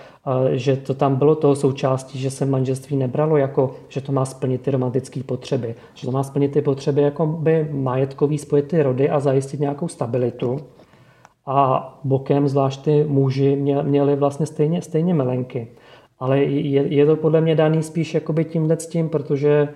že 0.52 0.76
to 0.76 0.94
tam 0.94 1.16
bylo 1.16 1.34
toho 1.34 1.56
součástí, 1.56 2.18
že 2.18 2.30
se 2.30 2.46
manželství 2.46 2.96
nebralo 2.96 3.36
jako, 3.36 3.74
že 3.88 4.00
to 4.00 4.12
má 4.12 4.24
splnit 4.24 4.62
ty 4.62 4.70
romantické 4.70 5.22
potřeby, 5.22 5.74
že 5.94 6.06
to 6.06 6.12
má 6.12 6.22
splnit 6.22 6.52
ty 6.52 6.62
potřeby 6.62 7.02
jako 7.02 7.26
by 7.26 7.68
majetkový, 7.72 8.38
spojit 8.38 8.68
ty 8.68 8.82
rody 8.82 9.10
a 9.10 9.20
zajistit 9.20 9.60
nějakou 9.60 9.88
stabilitu. 9.88 10.60
A 11.46 11.88
bokem 12.04 12.48
zvlášť 12.48 12.84
ty 12.84 13.04
muži 13.04 13.56
měli 13.82 14.16
vlastně 14.16 14.46
stejně, 14.46 14.82
stejně 14.82 15.14
milenky. 15.14 15.68
Ale 16.18 16.38
je, 16.38 16.94
je 16.94 17.06
to 17.06 17.16
podle 17.16 17.40
mě 17.40 17.54
daný 17.54 17.82
spíš 17.82 18.14
jakoby 18.14 18.44
tímhle 18.44 18.76
s 18.78 18.86
tím, 18.86 19.08
protože 19.08 19.68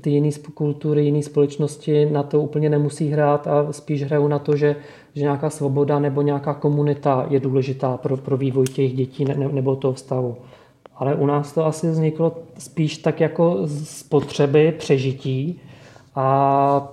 ty 0.00 0.10
jiné 0.10 0.30
kultury, 0.54 1.04
jiné 1.04 1.22
společnosti 1.22 2.06
na 2.10 2.22
to 2.22 2.40
úplně 2.40 2.70
nemusí 2.70 3.08
hrát 3.08 3.46
a 3.46 3.72
spíš 3.72 4.02
hrajou 4.02 4.28
na 4.28 4.38
to, 4.38 4.56
že 4.56 4.76
že 5.16 5.22
nějaká 5.22 5.50
svoboda 5.50 5.98
nebo 5.98 6.22
nějaká 6.22 6.54
komunita 6.54 7.26
je 7.30 7.40
důležitá 7.40 7.96
pro, 7.96 8.16
pro 8.16 8.36
vývoj 8.36 8.66
těch 8.66 8.92
dětí 8.92 9.24
ne, 9.24 9.34
nebo 9.34 9.76
toho 9.76 9.94
vztahu. 9.94 10.36
Ale 10.96 11.14
u 11.14 11.26
nás 11.26 11.52
to 11.52 11.66
asi 11.66 11.90
vzniklo 11.90 12.36
spíš 12.58 12.98
tak 12.98 13.20
jako 13.20 13.58
z 13.64 14.02
potřeby 14.02 14.72
přežití 14.78 15.60
a 16.14 16.92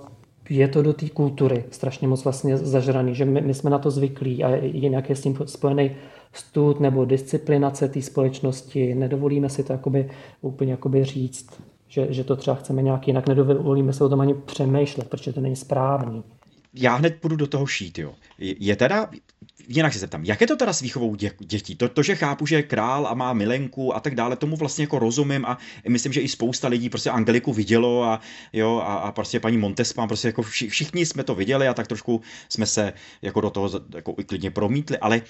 je 0.49 0.67
to 0.67 0.81
do 0.81 0.93
té 0.93 1.09
kultury 1.09 1.63
strašně 1.71 2.07
moc 2.07 2.23
vlastně 2.23 2.57
zažraný, 2.57 3.15
že 3.15 3.25
my, 3.25 3.41
my 3.41 3.53
jsme 3.53 3.69
na 3.69 3.79
to 3.79 3.91
zvyklí 3.91 4.43
a 4.43 4.55
jinak 4.55 5.09
je 5.09 5.15
s 5.15 5.21
tím 5.21 5.37
spojený 5.45 5.91
stud 6.33 6.79
nebo 6.79 7.05
disciplinace 7.05 7.87
té 7.87 8.01
společnosti. 8.01 8.95
Nedovolíme 8.95 9.49
si 9.49 9.63
to 9.63 9.73
jakoby, 9.73 10.09
úplně 10.41 10.71
jakoby 10.71 11.03
říct, 11.03 11.49
že, 11.93 12.13
že 12.13 12.23
to 12.23 12.35
třeba 12.35 12.55
chceme 12.55 12.81
nějak 12.81 13.07
jinak, 13.07 13.27
nedovolíme 13.27 13.93
se 13.93 14.03
o 14.03 14.09
tom 14.09 14.21
ani 14.21 14.33
přemýšlet, 14.33 15.09
protože 15.09 15.33
to 15.33 15.41
není 15.41 15.55
správný 15.55 16.23
já 16.73 16.95
hned 16.95 17.21
půjdu 17.21 17.35
do 17.35 17.47
toho 17.47 17.65
šít, 17.65 17.97
jo. 17.97 18.15
Je 18.37 18.75
teda, 18.75 19.09
jinak 19.67 19.93
se 19.93 19.99
zeptám, 19.99 20.25
jak 20.25 20.41
je 20.41 20.47
to 20.47 20.55
teda 20.55 20.73
s 20.73 20.81
výchovou 20.81 21.15
dě, 21.15 21.31
dětí? 21.39 21.75
To, 21.75 21.89
to, 21.89 22.03
že 22.03 22.15
chápu, 22.15 22.45
že 22.45 22.55
je 22.55 22.63
král 22.63 23.07
a 23.07 23.13
má 23.13 23.33
milenku 23.33 23.95
a 23.95 23.99
tak 23.99 24.15
dále, 24.15 24.35
tomu 24.35 24.55
vlastně 24.55 24.83
jako 24.83 24.99
rozumím 24.99 25.45
a 25.45 25.57
myslím, 25.87 26.13
že 26.13 26.21
i 26.21 26.27
spousta 26.27 26.67
lidí 26.67 26.89
prostě 26.89 27.09
Angeliku 27.09 27.53
vidělo 27.53 28.03
a, 28.03 28.19
jo, 28.53 28.77
a, 28.77 28.95
a 28.95 29.11
prostě 29.11 29.39
paní 29.39 29.57
Montespan, 29.57 30.07
prostě 30.07 30.27
jako 30.27 30.41
vši, 30.41 30.69
všichni 30.69 31.05
jsme 31.05 31.23
to 31.23 31.35
viděli 31.35 31.67
a 31.67 31.73
tak 31.73 31.87
trošku 31.87 32.21
jsme 32.49 32.65
se 32.65 32.93
jako 33.21 33.41
do 33.41 33.49
toho 33.49 33.69
jako 33.95 34.15
i 34.17 34.23
klidně 34.23 34.51
promítli, 34.51 34.97
ale 34.97 35.21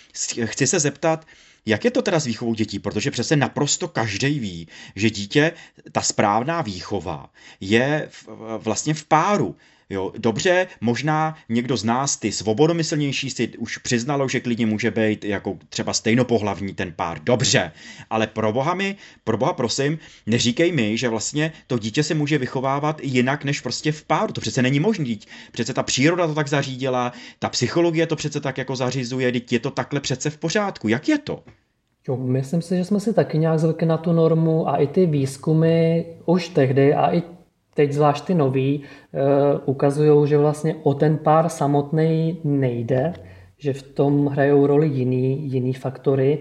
chci 0.46 0.68
se 0.68 0.80
zeptat, 0.80 1.26
jak 1.66 1.86
je 1.86 1.92
to 1.92 2.02
teda 2.02 2.20
s 2.20 2.26
výchovou 2.26 2.54
dětí? 2.54 2.80
Protože 2.80 3.12
přece 3.12 3.36
naprosto 3.36 3.88
každý 3.88 4.40
ví, 4.40 4.68
že 4.96 5.10
dítě, 5.10 5.52
ta 5.92 6.02
správná 6.02 6.62
výchova 6.62 7.30
je 7.60 8.08
v, 8.12 8.28
vlastně 8.58 8.94
v 8.94 9.04
páru. 9.04 9.56
Jo, 9.94 10.12
dobře, 10.18 10.68
možná 10.82 11.36
někdo 11.50 11.78
z 11.78 11.84
nás, 11.84 12.18
ty 12.18 12.32
svobodomyslnější, 12.32 13.30
si 13.30 13.48
už 13.58 13.78
přiznalo, 13.78 14.30
že 14.30 14.40
klidně 14.40 14.66
může 14.66 14.92
být 14.92 15.26
jako 15.26 15.58
třeba 15.70 15.94
stejnopohlavní 15.94 16.74
ten 16.74 16.94
pár. 16.96 17.20
Dobře, 17.24 17.72
ale 18.10 18.28
pro 18.28 18.54
boha 18.54 18.74
mi, 18.74 18.96
pro 19.24 19.38
boha 19.38 19.54
prosím, 19.54 20.00
neříkej 20.26 20.72
mi, 20.72 20.98
že 20.98 21.10
vlastně 21.10 21.54
to 21.68 21.80
dítě 21.80 22.04
se 22.04 22.14
může 22.14 22.38
vychovávat 22.38 23.02
jinak 23.04 23.44
než 23.44 23.62
prostě 23.62 23.92
v 23.92 24.04
páru. 24.04 24.34
To 24.34 24.42
přece 24.42 24.62
není 24.62 24.80
možné. 24.80 25.16
Přece 25.52 25.74
ta 25.74 25.84
příroda 25.84 26.28
to 26.28 26.34
tak 26.34 26.48
zařídila, 26.48 27.12
ta 27.40 27.50
psychologie 27.50 28.08
to 28.08 28.16
přece 28.16 28.40
tak 28.40 28.58
jako 28.58 28.76
zařizuje, 28.76 29.32
teď 29.32 29.54
je 29.54 29.60
to 29.60 29.72
takhle 29.72 30.00
přece 30.00 30.30
v 30.30 30.38
pořádku. 30.38 30.88
Jak 30.88 31.10
je 31.10 31.18
to? 31.18 31.44
Jo, 32.08 32.18
myslím 32.18 32.62
si, 32.62 32.78
že 32.78 32.86
jsme 32.86 33.00
si 33.00 33.14
taky 33.14 33.38
nějak 33.38 33.60
zvykli 33.60 33.88
na 33.88 33.98
tu 33.98 34.14
normu 34.14 34.70
a 34.70 34.78
i 34.78 34.88
ty 34.88 35.06
výzkumy 35.06 36.06
už 36.26 36.50
tehdy 36.50 36.94
a 36.94 37.16
i 37.16 37.24
teď 37.74 37.92
zvlášť 37.92 38.26
ty 38.26 38.34
nový 38.34 38.80
uh, 38.80 39.20
ukazují, 39.66 40.28
že 40.28 40.38
vlastně 40.38 40.76
o 40.84 40.94
ten 40.94 41.18
pár 41.18 41.50
samotný 41.50 42.40
nejde, 42.44 43.14
že 43.58 43.74
v 43.74 43.84
tom 43.84 44.28
hrajou 44.28 44.68
roli 44.68 44.88
jiný, 44.88 45.52
jiný 45.52 45.74
faktory 45.74 46.40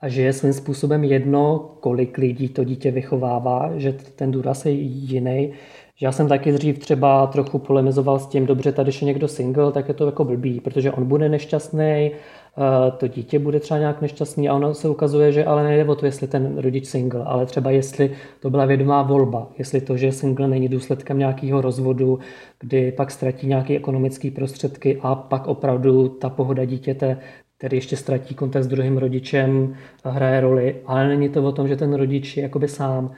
a 0.00 0.08
že 0.08 0.22
je 0.22 0.32
svým 0.32 0.52
způsobem 0.52 1.04
jedno, 1.04 1.70
kolik 1.80 2.18
lidí 2.18 2.48
to 2.48 2.64
dítě 2.64 2.90
vychovává, 2.90 3.72
že 3.76 3.92
ten 3.92 4.30
důraz 4.30 4.66
je 4.66 4.72
jiný. 4.72 5.52
Já 6.00 6.12
jsem 6.12 6.28
taky 6.28 6.52
dřív 6.52 6.78
třeba 6.78 7.26
trochu 7.26 7.58
polemizoval 7.58 8.18
s 8.18 8.26
tím, 8.26 8.46
dobře, 8.46 8.72
tady 8.72 8.90
je 9.00 9.06
někdo 9.06 9.28
single, 9.28 9.72
tak 9.72 9.88
je 9.88 9.94
to 9.94 10.06
jako 10.06 10.24
blbý, 10.24 10.60
protože 10.60 10.92
on 10.92 11.06
bude 11.06 11.28
nešťastný 11.28 12.10
Eh, 12.58 12.90
to 12.90 13.08
dítě 13.08 13.38
bude 13.38 13.60
třeba 13.60 13.78
nějak 13.80 14.00
nešťastný 14.00 14.48
a 14.48 14.54
ono 14.54 14.74
se 14.74 14.88
ukazuje, 14.88 15.32
že 15.32 15.44
ale 15.44 15.64
nejde 15.64 15.84
o 15.84 15.94
to, 15.94 16.06
jestli 16.06 16.26
ten 16.26 16.58
rodič 16.58 16.86
single, 16.86 17.24
ale 17.24 17.46
třeba 17.46 17.70
jestli 17.70 18.10
to 18.40 18.50
byla 18.50 18.64
vědomá 18.64 19.02
volba, 19.02 19.48
jestli 19.58 19.80
to, 19.80 19.96
že 19.96 20.12
single 20.12 20.48
není 20.48 20.68
důsledkem 20.68 21.18
nějakého 21.18 21.60
rozvodu, 21.60 22.18
kdy 22.60 22.92
pak 22.92 23.10
ztratí 23.10 23.46
nějaké 23.46 23.76
ekonomické 23.76 24.30
prostředky 24.30 24.98
a 25.02 25.14
pak 25.14 25.46
opravdu 25.46 26.08
ta 26.08 26.28
pohoda 26.30 26.64
dítěte 26.64 27.18
který 27.58 27.76
ještě 27.76 27.96
ztratí 27.96 28.34
kontakt 28.34 28.64
s 28.64 28.66
druhým 28.66 28.98
rodičem, 28.98 29.76
hraje 30.04 30.40
roli, 30.40 30.76
ale 30.86 31.08
není 31.08 31.28
to 31.28 31.44
o 31.44 31.52
tom, 31.52 31.68
že 31.68 31.76
ten 31.76 31.94
rodič 31.94 32.36
je 32.36 32.42
jakoby 32.42 32.68
sám. 32.68 33.14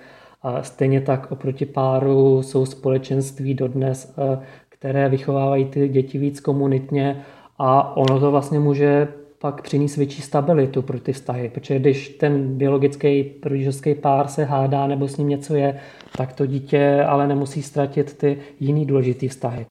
Stejně 0.60 1.00
tak 1.00 1.32
oproti 1.32 1.66
páru 1.66 2.42
jsou 2.42 2.66
společenství 2.66 3.54
dodnes, 3.54 4.14
eh, 4.18 4.38
které 4.68 5.08
vychovávají 5.08 5.64
ty 5.64 5.88
děti 5.88 6.18
víc 6.18 6.40
komunitně 6.40 7.22
a 7.58 7.96
ono 7.96 8.20
to 8.20 8.30
vlastně 8.30 8.58
může 8.58 9.08
pak 9.38 9.62
přinést 9.62 9.96
větší 9.96 10.22
stabilitu 10.22 10.82
pro 10.82 11.00
ty 11.00 11.12
vztahy, 11.12 11.48
protože 11.48 11.78
když 11.78 12.08
ten 12.08 12.58
biologický 12.58 13.32
rodičovský 13.44 13.94
pár 13.94 14.28
se 14.28 14.44
hádá 14.44 14.86
nebo 14.86 15.08
s 15.08 15.16
ním 15.16 15.28
něco 15.28 15.54
je, 15.54 15.80
tak 16.16 16.32
to 16.32 16.46
dítě 16.46 17.04
ale 17.08 17.26
nemusí 17.26 17.62
ztratit 17.62 18.18
ty 18.18 18.38
jiný 18.60 18.86
důležitý 18.86 19.28
vztahy. 19.28 19.66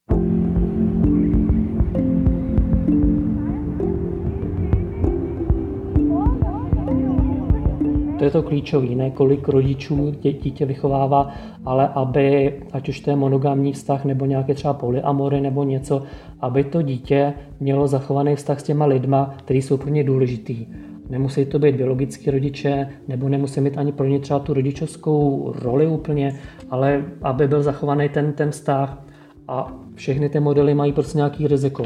Je 8.24 8.31
to 8.31 8.43
klíčový, 8.43 8.95
ne 8.95 9.12
kolik 9.12 9.48
rodičů 9.48 10.12
dítě 10.22 10.65
vychovává, 10.65 11.34
ale 11.65 11.88
aby, 11.88 12.53
ať 12.72 12.89
už 12.89 13.00
to 13.00 13.10
je 13.10 13.15
monogamní 13.15 13.74
vztah 13.74 14.05
nebo 14.05 14.25
nějaké 14.25 14.53
třeba 14.53 14.74
polyamory 14.74 15.41
nebo 15.41 15.63
něco, 15.63 16.03
aby 16.39 16.63
to 16.63 16.81
dítě 16.81 17.34
mělo 17.60 17.88
zachovaný 17.88 18.36
vztah 18.36 18.60
s 18.60 18.63
těma 18.63 18.86
lidma, 18.86 19.34
kteří 19.38 19.62
jsou 19.62 19.77
pro 19.77 19.89
ně 19.89 20.03
důležitý. 20.03 20.65
Nemusí 21.10 21.45
to 21.45 21.60
být 21.60 21.75
biologický 21.75 22.31
rodiče, 22.31 22.88
nebo 23.07 23.29
nemusí 23.29 23.62
mít 23.62 23.77
ani 23.77 23.91
pro 23.91 24.07
ně 24.07 24.19
třeba 24.19 24.39
tu 24.39 24.53
rodičovskou 24.53 25.53
roli 25.62 25.88
úplně, 25.88 26.39
ale 26.69 27.03
aby 27.22 27.48
byl 27.48 27.63
zachovaný 27.63 28.10
ten, 28.10 28.34
ten 28.34 28.51
vztah. 28.51 29.05
A 29.48 29.74
všechny 29.95 30.29
ty 30.29 30.39
modely 30.39 30.74
mají 30.74 30.93
prostě 30.93 31.17
nějaký 31.17 31.48
riziko. 31.48 31.86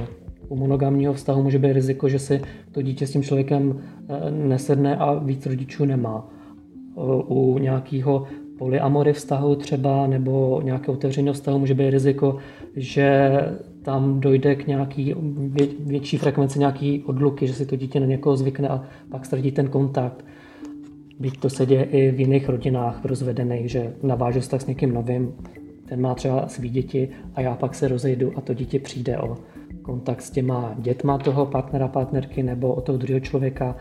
U 0.50 0.56
monogamního 0.56 1.14
vztahu 1.14 1.44
může 1.44 1.60
být 1.60 1.74
riziko, 1.74 2.10
že 2.10 2.20
si 2.20 2.42
to 2.72 2.82
dítě 2.82 3.08
s 3.08 3.12
tím 3.12 3.24
člověkem 3.24 3.80
eh, 4.10 4.32
nesedne 4.32 4.98
a 4.98 5.14
víc 5.14 5.46
rodičů 5.46 5.86
nemá. 5.86 6.28
U 7.28 7.58
nějakého 7.60 8.28
polyamory 8.58 9.14
vztahu 9.14 9.56
třeba 9.56 10.08
nebo 10.08 10.62
nějakého 10.64 10.94
otevřeného 10.94 11.34
vztahu 11.34 11.60
může 11.60 11.74
být 11.74 11.90
riziko, 11.90 12.38
že 12.76 13.32
tam 13.82 14.20
dojde 14.20 14.56
k 14.56 14.68
nějaký 14.68 15.16
větší 15.80 16.18
frekvenci 16.18 16.60
nějaký 16.60 17.04
odluky, 17.04 17.48
že 17.48 17.54
si 17.54 17.66
to 17.66 17.76
dítě 17.76 18.00
na 18.00 18.06
někoho 18.06 18.38
zvykne 18.38 18.70
a 18.70 18.84
pak 19.12 19.26
ztratí 19.26 19.52
ten 19.52 19.68
kontakt. 19.68 20.26
Byť 21.20 21.40
to 21.40 21.50
se 21.50 21.66
děje 21.66 21.84
i 21.84 22.12
v 22.12 22.20
jiných 22.20 22.50
rodinách 22.50 23.06
rozvedených, 23.06 23.72
že 23.72 23.94
navážu 24.04 24.40
vztah 24.40 24.62
s 24.62 24.66
někým 24.66 24.94
novým, 24.94 25.34
ten 25.86 26.02
má 26.02 26.16
třeba 26.16 26.48
svý 26.48 26.70
děti 26.70 27.10
a 27.36 27.42
já 27.42 27.56
pak 27.56 27.76
se 27.76 27.88
rozejdu 27.88 28.32
a 28.36 28.42
to 28.42 28.54
dítě 28.54 28.80
přijde 28.80 29.18
o 29.18 29.38
kontakt 29.90 30.22
s 30.22 30.30
těma 30.30 30.76
dětma 30.78 31.18
toho 31.18 31.46
partnera, 31.46 31.88
partnerky 31.88 32.44
nebo 32.44 32.74
o 32.74 32.82
toho 32.82 32.98
druhého 32.98 33.20
člověka. 33.20 33.76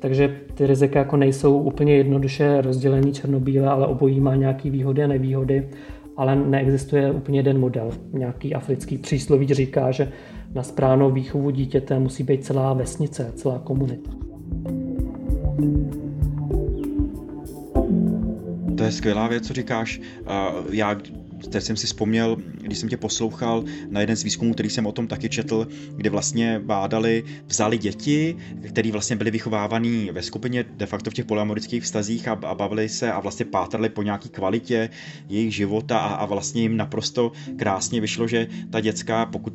Takže 0.00 0.36
ty 0.54 0.66
rizika 0.66 0.98
jako 0.98 1.16
nejsou 1.16 1.58
úplně 1.58 1.96
jednoduše 1.96 2.60
rozdělený 2.60 3.12
černobíle, 3.12 3.68
ale 3.68 3.86
obojí 3.86 4.20
má 4.20 4.34
nějaké 4.34 4.70
výhody 4.70 5.04
a 5.04 5.06
nevýhody, 5.06 5.68
ale 6.16 6.36
neexistuje 6.36 7.10
úplně 7.10 7.38
jeden 7.38 7.60
model. 7.60 7.90
Nějaký 8.12 8.54
africký 8.54 8.98
přísloví 8.98 9.54
říká, 9.54 9.90
že 9.90 10.12
na 10.54 10.62
správnou 10.62 11.10
výchovu 11.10 11.50
dítěte 11.50 11.98
musí 11.98 12.22
být 12.22 12.44
celá 12.44 12.72
vesnice, 12.72 13.32
celá 13.34 13.58
komunita. 13.58 14.10
To 18.76 18.82
je 18.84 18.92
skvělá 18.92 19.28
věc, 19.28 19.46
co 19.46 19.52
říkáš. 19.54 20.00
Já 20.72 20.96
teď 21.48 21.64
jsem 21.64 21.76
si 21.76 21.86
vzpomněl, 21.86 22.36
když 22.60 22.78
jsem 22.78 22.88
tě 22.88 22.96
poslouchal 22.96 23.64
na 23.88 24.00
jeden 24.00 24.16
z 24.16 24.24
výzkumů, 24.24 24.54
který 24.54 24.70
jsem 24.70 24.86
o 24.86 24.92
tom 24.92 25.06
taky 25.06 25.28
četl, 25.28 25.68
kde 25.96 26.10
vlastně 26.10 26.60
bádali, 26.64 27.24
vzali 27.46 27.78
děti, 27.78 28.36
které 28.68 28.92
vlastně 28.92 29.16
byly 29.16 29.30
vychovávané 29.30 30.12
ve 30.12 30.22
skupině 30.22 30.64
de 30.76 30.86
facto 30.86 31.10
v 31.10 31.14
těch 31.14 31.24
polyamorických 31.24 31.82
vztazích 31.82 32.28
a, 32.28 32.32
a 32.32 32.54
bavili 32.54 32.88
se 32.88 33.12
a 33.12 33.20
vlastně 33.20 33.44
pátrali 33.44 33.88
po 33.88 34.02
nějaký 34.02 34.28
kvalitě 34.28 34.90
jejich 35.28 35.54
života 35.54 35.98
a, 35.98 36.14
a 36.14 36.26
vlastně 36.26 36.62
jim 36.62 36.76
naprosto 36.76 37.32
krásně 37.56 38.00
vyšlo, 38.00 38.28
že 38.28 38.46
ta 38.70 38.80
dětská, 38.80 39.26
pokud 39.26 39.52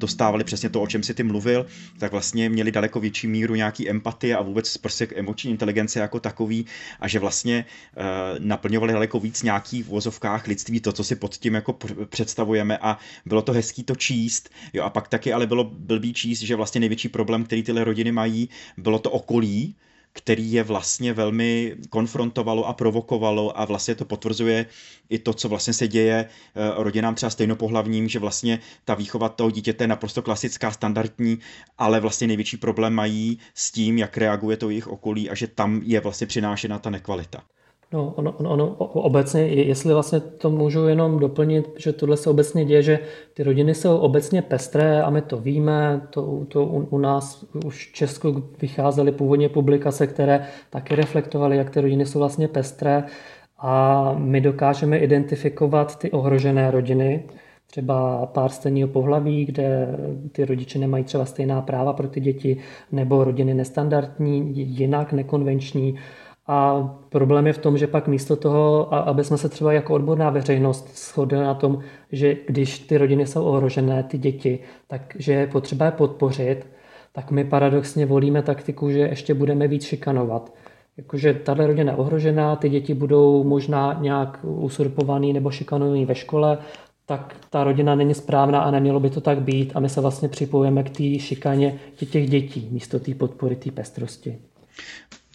dostávali 0.00 0.44
přesně 0.44 0.68
to, 0.68 0.82
o 0.82 0.86
čem 0.86 1.02
si 1.02 1.14
ty 1.14 1.22
mluvil, 1.22 1.66
tak 1.98 2.12
vlastně 2.12 2.48
měli 2.48 2.72
daleko 2.72 3.00
větší 3.00 3.26
míru 3.26 3.54
nějaký 3.54 3.90
empatie 3.90 4.36
a 4.36 4.42
vůbec 4.42 4.76
prostě 4.76 5.08
emoční 5.16 5.50
inteligence 5.50 6.00
jako 6.00 6.20
takový 6.20 6.66
a 7.00 7.08
že 7.08 7.18
vlastně 7.18 7.64
uh, 7.96 8.04
naplňovali 8.38 8.92
daleko 8.92 9.20
víc 9.20 9.42
nějaký 9.42 9.82
v 9.82 9.86
vozovkách 9.86 10.46
lidství, 10.46 10.80
to, 10.80 10.92
co 10.92 11.04
si 11.04 11.16
pod 11.16 11.36
tím 11.36 11.54
jako 11.54 11.72
představujeme 12.04 12.78
a 12.78 12.98
bylo 13.26 13.42
to 13.42 13.52
hezký 13.52 13.82
to 13.84 13.96
číst, 13.96 14.50
jo 14.72 14.84
a 14.84 14.90
pak 14.90 15.08
taky 15.08 15.32
ale 15.32 15.46
bylo 15.46 15.64
blbý 15.64 16.14
číst, 16.14 16.40
že 16.40 16.56
vlastně 16.56 16.80
největší 16.80 17.08
problém, 17.08 17.44
který 17.44 17.62
tyhle 17.62 17.84
rodiny 17.84 18.12
mají, 18.12 18.48
bylo 18.76 18.98
to 18.98 19.10
okolí, 19.10 19.74
který 20.12 20.52
je 20.52 20.62
vlastně 20.62 21.12
velmi 21.12 21.76
konfrontovalo 21.90 22.66
a 22.66 22.72
provokovalo 22.72 23.60
a 23.60 23.64
vlastně 23.64 23.94
to 23.94 24.04
potvrzuje 24.04 24.66
i 25.08 25.18
to, 25.18 25.34
co 25.34 25.48
vlastně 25.48 25.72
se 25.72 25.88
děje 25.88 26.24
eh, 26.24 26.72
rodinám 26.76 27.14
třeba 27.14 27.30
stejnopohlavním, 27.30 28.08
že 28.08 28.18
vlastně 28.18 28.58
ta 28.84 28.94
výchova 28.94 29.28
toho 29.28 29.50
dítěte 29.50 29.84
je 29.84 29.88
naprosto 29.88 30.22
klasická, 30.22 30.70
standardní, 30.70 31.38
ale 31.78 32.00
vlastně 32.00 32.26
největší 32.26 32.56
problém 32.56 32.94
mají 32.94 33.38
s 33.54 33.70
tím, 33.70 33.98
jak 33.98 34.16
reaguje 34.16 34.56
to 34.56 34.70
jejich 34.70 34.88
okolí 34.88 35.30
a 35.30 35.34
že 35.34 35.46
tam 35.46 35.80
je 35.84 36.00
vlastně 36.00 36.26
přinášena 36.26 36.78
ta 36.78 36.90
nekvalita. 36.90 37.42
No, 37.92 38.12
ono, 38.16 38.32
ono, 38.32 38.50
ono 38.54 38.74
obecně, 38.76 39.40
jestli 39.42 39.92
vlastně 39.92 40.20
to 40.20 40.50
můžu 40.50 40.86
jenom 40.86 41.18
doplnit, 41.18 41.68
že 41.76 41.92
tohle 41.92 42.16
se 42.16 42.30
obecně 42.30 42.64
děje, 42.64 42.82
že 42.82 42.98
ty 43.34 43.42
rodiny 43.42 43.74
jsou 43.74 43.98
obecně 43.98 44.42
pestré 44.42 45.02
a 45.02 45.10
my 45.10 45.22
to 45.22 45.36
víme, 45.36 46.06
to, 46.10 46.44
to 46.48 46.64
u, 46.64 46.86
u 46.90 46.98
nás 46.98 47.44
už 47.64 47.90
v 47.90 47.92
Česku 47.92 48.44
vycházely 48.62 49.12
původně 49.12 49.48
publikace, 49.48 50.06
které 50.06 50.46
taky 50.70 50.94
reflektovaly, 50.94 51.56
jak 51.56 51.70
ty 51.70 51.80
rodiny 51.80 52.06
jsou 52.06 52.18
vlastně 52.18 52.48
pestré. 52.48 53.04
A 53.58 54.14
my 54.18 54.40
dokážeme 54.40 54.98
identifikovat 54.98 55.98
ty 55.98 56.10
ohrožené 56.10 56.70
rodiny, 56.70 57.24
třeba 57.66 58.26
pár 58.26 58.50
stejného 58.50 58.88
pohlaví, 58.88 59.44
kde 59.44 59.96
ty 60.32 60.44
rodiče 60.44 60.78
nemají 60.78 61.04
třeba 61.04 61.24
stejná 61.24 61.62
práva 61.62 61.92
pro 61.92 62.08
ty 62.08 62.20
děti, 62.20 62.56
nebo 62.92 63.24
rodiny 63.24 63.54
nestandardní, 63.54 64.52
jinak 64.54 65.12
nekonvenční, 65.12 65.98
a 66.50 66.90
problém 67.08 67.46
je 67.46 67.52
v 67.52 67.58
tom, 67.58 67.78
že 67.78 67.86
pak 67.86 68.08
místo 68.08 68.36
toho, 68.36 68.94
aby 68.94 69.24
jsme 69.24 69.38
se 69.38 69.48
třeba 69.48 69.72
jako 69.72 69.94
odborná 69.94 70.30
veřejnost 70.30 70.98
shodli 70.98 71.38
na 71.38 71.54
tom, 71.54 71.78
že 72.12 72.36
když 72.46 72.78
ty 72.78 72.98
rodiny 72.98 73.26
jsou 73.26 73.44
ohrožené, 73.44 74.02
ty 74.02 74.18
děti, 74.18 74.58
takže 74.86 75.32
je 75.32 75.46
potřeba 75.46 75.84
je 75.84 75.90
podpořit, 75.90 76.66
tak 77.12 77.30
my 77.30 77.44
paradoxně 77.44 78.06
volíme 78.06 78.42
taktiku, 78.42 78.90
že 78.90 78.98
ještě 78.98 79.34
budeme 79.34 79.68
víc 79.68 79.84
šikanovat. 79.84 80.54
Jakože 80.96 81.34
tahle 81.34 81.66
rodina 81.66 81.92
je 81.92 81.98
ohrožená, 81.98 82.56
ty 82.56 82.68
děti 82.68 82.94
budou 82.94 83.44
možná 83.44 83.98
nějak 84.00 84.38
usurpovaný 84.42 85.32
nebo 85.32 85.50
šikanovaný 85.50 86.06
ve 86.06 86.14
škole, 86.14 86.58
tak 87.06 87.36
ta 87.50 87.64
rodina 87.64 87.94
není 87.94 88.14
správná 88.14 88.60
a 88.60 88.70
nemělo 88.70 89.00
by 89.00 89.10
to 89.10 89.20
tak 89.20 89.42
být 89.42 89.72
a 89.74 89.80
my 89.80 89.88
se 89.88 90.00
vlastně 90.00 90.28
připojíme 90.28 90.82
k 90.82 90.90
té 90.90 91.18
šikaně 91.18 91.78
těch 92.10 92.30
dětí 92.30 92.68
místo 92.72 92.98
té 93.00 93.14
podpory, 93.14 93.56
té 93.56 93.70
pestrosti 93.70 94.38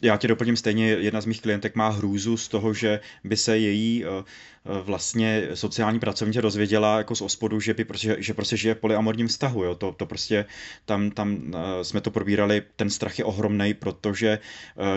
já 0.04 0.18
tě 0.18 0.28
doplním 0.28 0.58
stejně, 0.58 0.88
jedna 0.88 1.22
z 1.22 1.26
mých 1.26 1.42
klientek 1.42 1.76
má 1.76 1.90
hrůzu 1.90 2.38
z 2.38 2.48
toho, 2.48 2.74
že 2.74 3.00
by 3.24 3.38
se 3.38 3.58
její 3.58 4.06
eh, 4.06 4.08
eh, 4.08 4.82
vlastně 4.82 5.48
sociální 5.54 6.00
pracovnice 6.00 6.42
dozvěděla 6.42 6.98
jako 6.98 7.16
z 7.16 7.22
ospodu, 7.22 7.60
že, 7.60 7.74
by 7.74 7.84
prostě, 7.84 8.16
že 8.20 8.34
prostě 8.34 8.58
žije 8.58 8.76
v 8.76 8.80
polyamorním 8.80 9.28
vztahu. 9.28 9.64
Jo. 9.64 9.76
To, 9.76 9.92
to 9.92 10.06
prostě 10.06 10.46
tam, 10.86 11.12
tam 11.12 11.54
eh, 11.56 11.84
jsme 11.84 12.02
to 12.02 12.12
probírali, 12.12 12.64
ten 12.76 12.90
strach 12.90 13.20
je 13.20 13.26
ohromný, 13.26 13.74
protože 13.74 14.40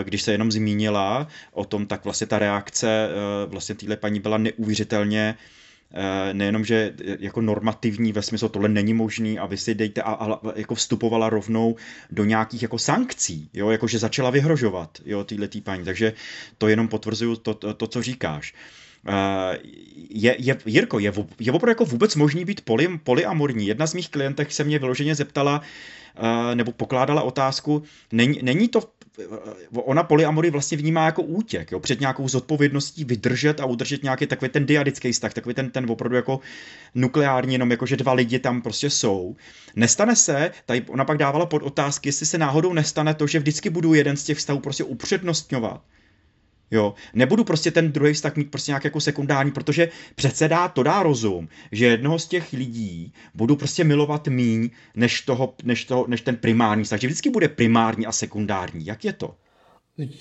když 0.03 0.21
se 0.21 0.31
jenom 0.31 0.51
zmínila 0.51 1.27
o 1.51 1.65
tom, 1.65 1.85
tak 1.85 2.03
vlastně 2.03 2.27
ta 2.27 2.39
reakce 2.39 3.09
vlastně 3.47 3.75
téhle 3.75 3.97
paní 3.97 4.19
byla 4.19 4.37
neuvěřitelně 4.37 5.35
nejenom, 6.33 6.65
že 6.65 6.93
jako 7.19 7.41
normativní 7.41 8.13
ve 8.13 8.21
smyslu 8.21 8.49
tohle 8.49 8.69
není 8.69 8.93
možný 8.93 9.39
a 9.39 9.45
vy 9.45 9.57
si 9.57 9.75
dejte 9.75 10.01
a, 10.01 10.11
a 10.11 10.39
jako 10.55 10.75
vstupovala 10.75 11.29
rovnou 11.29 11.75
do 12.11 12.25
nějakých 12.25 12.61
jako 12.61 12.77
sankcí, 12.77 13.49
jo, 13.53 13.69
jakože 13.69 13.99
začala 13.99 14.29
vyhrožovat, 14.29 14.97
jo, 15.05 15.23
týhle 15.23 15.47
tý 15.47 15.61
paní, 15.61 15.85
takže 15.85 16.13
to 16.57 16.67
jenom 16.67 16.87
potvrzuju 16.87 17.35
to, 17.35 17.53
to, 17.53 17.73
to 17.73 17.87
co 17.87 18.01
říkáš. 18.01 18.53
Je, 20.09 20.35
je, 20.39 20.57
Jirko, 20.65 20.99
je, 20.99 21.13
je 21.39 21.51
opravdu 21.51 21.71
jako 21.71 21.85
vůbec 21.85 22.15
možný 22.15 22.45
být 22.45 22.61
poly, 22.61 22.97
polyamorní? 22.97 23.67
Jedna 23.67 23.87
z 23.87 23.93
mých 23.93 24.09
klientek 24.09 24.51
se 24.51 24.63
mě 24.63 24.79
vyloženě 24.79 25.15
zeptala, 25.15 25.61
nebo 26.53 26.71
pokládala 26.71 27.21
otázku, 27.21 27.83
není, 28.11 28.39
není 28.41 28.67
to 28.67 28.81
ona 29.73 30.03
polyamory 30.03 30.49
vlastně 30.49 30.77
vnímá 30.77 31.05
jako 31.05 31.21
útěk, 31.21 31.71
jo, 31.71 31.79
před 31.79 31.99
nějakou 31.99 32.27
zodpovědností 32.27 33.03
vydržet 33.03 33.59
a 33.59 33.65
udržet 33.65 34.03
nějaký 34.03 34.27
takový 34.27 34.49
ten 34.49 34.65
diadický 34.65 35.11
vztah, 35.11 35.33
takový 35.33 35.55
ten, 35.55 35.69
ten 35.71 35.91
opravdu 35.91 36.15
jako 36.15 36.39
nukleární, 36.95 37.53
jenom 37.53 37.71
jako, 37.71 37.85
že 37.85 37.97
dva 37.97 38.13
lidi 38.13 38.39
tam 38.39 38.61
prostě 38.61 38.89
jsou. 38.89 39.35
Nestane 39.75 40.15
se, 40.15 40.51
tady 40.65 40.81
ona 40.81 41.05
pak 41.05 41.17
dávala 41.17 41.45
pod 41.45 41.63
otázky, 41.63 42.09
jestli 42.09 42.25
se 42.25 42.37
náhodou 42.37 42.73
nestane 42.73 43.13
to, 43.13 43.27
že 43.27 43.39
vždycky 43.39 43.69
budu 43.69 43.93
jeden 43.93 44.17
z 44.17 44.23
těch 44.23 44.37
vztahů 44.37 44.59
prostě 44.59 44.83
upřednostňovat 44.83 45.81
Jo, 46.71 46.93
nebudu 47.13 47.43
prostě 47.43 47.71
ten 47.71 47.91
druhý 47.91 48.13
vztah 48.13 48.35
mít 48.35 48.51
prostě 48.51 48.71
nějak 48.71 48.83
jako 48.83 49.01
sekundární, 49.01 49.51
protože 49.51 49.89
přece 50.15 50.47
dá, 50.47 50.67
to 50.67 50.83
dá 50.83 51.03
rozum, 51.03 51.47
že 51.71 51.85
jednoho 51.85 52.19
z 52.19 52.27
těch 52.27 52.53
lidí 52.53 53.13
budu 53.33 53.55
prostě 53.55 53.83
milovat 53.83 54.27
míň, 54.27 54.69
než, 54.95 55.21
toho, 55.21 55.53
než, 55.63 55.85
toho, 55.85 56.05
než 56.07 56.21
ten 56.21 56.35
primární 56.35 56.83
vztah. 56.83 56.99
Že 56.99 57.07
vždycky 57.07 57.29
bude 57.29 57.47
primární 57.49 58.05
a 58.05 58.11
sekundární. 58.11 58.85
Jak 58.85 59.05
je 59.05 59.13
to? 59.13 59.35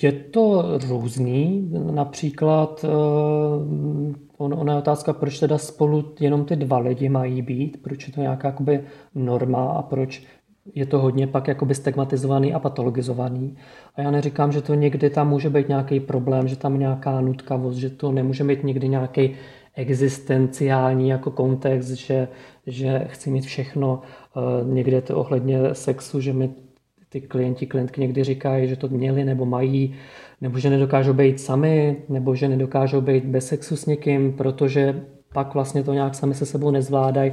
Je 0.02 0.12
to 0.12 0.78
různý. 0.88 1.68
Například 1.90 2.84
eh, 2.84 2.88
on, 4.36 4.54
ona 4.54 4.72
je 4.72 4.78
otázka, 4.78 5.12
proč 5.12 5.38
teda 5.38 5.58
spolu 5.58 6.14
jenom 6.20 6.44
ty 6.44 6.56
dva 6.56 6.78
lidi 6.78 7.08
mají 7.08 7.42
být, 7.42 7.82
proč 7.82 8.06
je 8.06 8.12
to 8.12 8.20
nějaká 8.20 8.48
jakoby 8.48 8.84
norma 9.14 9.72
a 9.72 9.82
proč 9.82 10.22
je 10.74 10.86
to 10.86 10.98
hodně 10.98 11.26
pak 11.26 11.48
jakoby 11.48 11.74
stigmatizovaný 11.74 12.54
a 12.54 12.58
patologizovaný. 12.58 13.56
A 13.94 14.00
já 14.00 14.10
neříkám, 14.10 14.52
že 14.52 14.62
to 14.62 14.74
někdy 14.74 15.10
tam 15.10 15.28
může 15.28 15.50
být 15.50 15.68
nějaký 15.68 16.00
problém, 16.00 16.48
že 16.48 16.56
tam 16.56 16.78
nějaká 16.78 17.20
nutkavost, 17.20 17.78
že 17.78 17.90
to 17.90 18.12
nemůže 18.12 18.44
být 18.44 18.64
někdy 18.64 18.88
nějaký 18.88 19.34
existenciální 19.74 21.08
jako 21.08 21.30
kontext, 21.30 21.88
že, 21.88 22.28
že 22.66 23.04
chci 23.08 23.30
mít 23.30 23.44
všechno. 23.44 24.00
Eh, 24.36 24.40
někde 24.74 25.00
to 25.00 25.16
ohledně 25.16 25.58
sexu, 25.72 26.20
že 26.20 26.32
mi 26.32 26.50
ty 27.08 27.20
klienti, 27.20 27.66
klientky 27.66 28.00
někdy 28.00 28.24
říkají, 28.24 28.68
že 28.68 28.76
to 28.76 28.88
měli 28.88 29.24
nebo 29.24 29.46
mají, 29.46 29.94
nebo 30.40 30.58
že 30.58 30.70
nedokážou 30.70 31.12
být 31.12 31.40
sami, 31.40 31.96
nebo 32.08 32.34
že 32.34 32.48
nedokážou 32.48 33.00
být 33.00 33.24
bez 33.24 33.46
sexu 33.46 33.76
s 33.76 33.86
někým, 33.86 34.32
protože 34.32 35.02
pak 35.32 35.54
vlastně 35.54 35.82
to 35.82 35.92
nějak 35.92 36.14
sami 36.14 36.34
se 36.34 36.46
sebou 36.46 36.70
nezvládají 36.70 37.32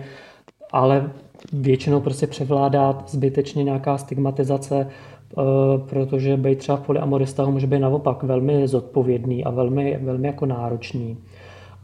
ale 0.75 1.11
většinou 1.53 2.01
prostě 2.01 2.27
převládá 2.27 3.03
zbytečně 3.07 3.63
nějaká 3.63 3.97
stigmatizace, 3.97 4.87
eh, 4.87 5.41
protože 5.89 6.37
být 6.37 6.57
třeba 6.57 6.77
v 6.77 6.85
polyamoristahu 6.85 7.51
může 7.51 7.67
být 7.67 7.79
naopak 7.79 8.23
velmi 8.23 8.67
zodpovědný 8.67 9.43
a 9.43 9.51
velmi, 9.51 9.99
velmi 10.01 10.27
jako 10.27 10.45
náročný. 10.45 11.17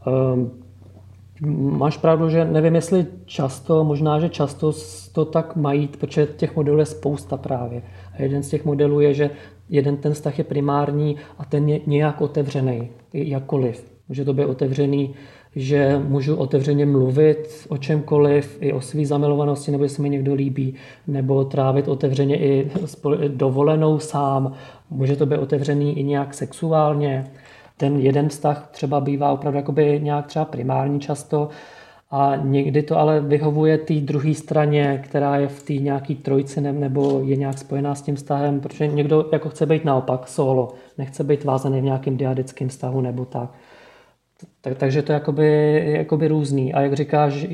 Ehm, 0.06 0.50
máš 1.78 1.96
pravdu, 1.96 2.28
že 2.28 2.44
nevím, 2.44 2.74
jestli 2.74 3.06
často, 3.24 3.84
možná, 3.84 4.20
že 4.20 4.28
často 4.28 4.72
to 5.12 5.24
tak 5.24 5.56
mají, 5.56 5.88
protože 5.88 6.26
těch 6.26 6.56
modelů 6.56 6.78
je 6.78 6.86
spousta 6.86 7.36
právě. 7.36 7.82
A 8.18 8.22
jeden 8.22 8.42
z 8.42 8.48
těch 8.48 8.64
modelů 8.64 9.00
je, 9.00 9.14
že 9.14 9.30
jeden 9.68 9.96
ten 9.96 10.12
vztah 10.12 10.38
je 10.38 10.44
primární 10.44 11.16
a 11.38 11.44
ten 11.44 11.68
je 11.68 11.80
nějak 11.86 12.20
otevřený, 12.20 12.88
jakkoliv. 13.12 13.92
Může 14.08 14.24
to 14.24 14.32
být 14.32 14.44
otevřený 14.44 15.14
že 15.56 16.00
můžu 16.08 16.36
otevřeně 16.36 16.86
mluvit 16.86 17.66
o 17.68 17.76
čemkoliv, 17.76 18.58
i 18.60 18.72
o 18.72 18.80
své 18.80 19.06
zamilovanosti, 19.06 19.70
nebo 19.70 19.84
jestli 19.84 20.02
mi 20.02 20.10
někdo 20.10 20.34
líbí, 20.34 20.74
nebo 21.06 21.44
trávit 21.44 21.88
otevřeně 21.88 22.38
i 22.38 22.70
dovolenou 23.28 23.98
sám. 23.98 24.52
Může 24.90 25.16
to 25.16 25.26
být 25.26 25.38
otevřený 25.38 25.98
i 25.98 26.02
nějak 26.02 26.34
sexuálně. 26.34 27.26
Ten 27.76 28.00
jeden 28.00 28.28
vztah 28.28 28.68
třeba 28.72 29.00
bývá 29.00 29.32
opravdu 29.32 29.56
jakoby 29.56 30.00
nějak 30.02 30.26
třeba 30.26 30.44
primární 30.44 31.00
často, 31.00 31.48
a 32.14 32.36
někdy 32.36 32.82
to 32.82 32.98
ale 32.98 33.20
vyhovuje 33.20 33.78
té 33.78 33.94
druhé 33.94 34.34
straně, 34.34 35.00
která 35.04 35.36
je 35.36 35.48
v 35.48 35.62
té 35.62 35.72
nějaký 35.72 36.14
trojci 36.14 36.60
nebo 36.60 37.20
je 37.24 37.36
nějak 37.36 37.58
spojená 37.58 37.94
s 37.94 38.02
tím 38.02 38.16
vztahem, 38.16 38.60
protože 38.60 38.86
někdo 38.86 39.28
jako 39.32 39.48
chce 39.48 39.66
být 39.66 39.84
naopak 39.84 40.28
solo, 40.28 40.68
nechce 40.98 41.24
být 41.24 41.44
vázaný 41.44 41.80
v 41.80 41.84
nějakém 41.84 42.16
diadickém 42.16 42.68
vztahu 42.68 43.00
nebo 43.00 43.24
tak. 43.24 43.54
Tak, 44.60 44.78
takže 44.78 45.02
to 45.02 45.12
je 45.12 45.14
jakoby, 45.14 45.82
jakoby 45.86 46.28
různý. 46.28 46.74
A 46.74 46.80
jak 46.80 46.94
říkáš, 46.94 47.46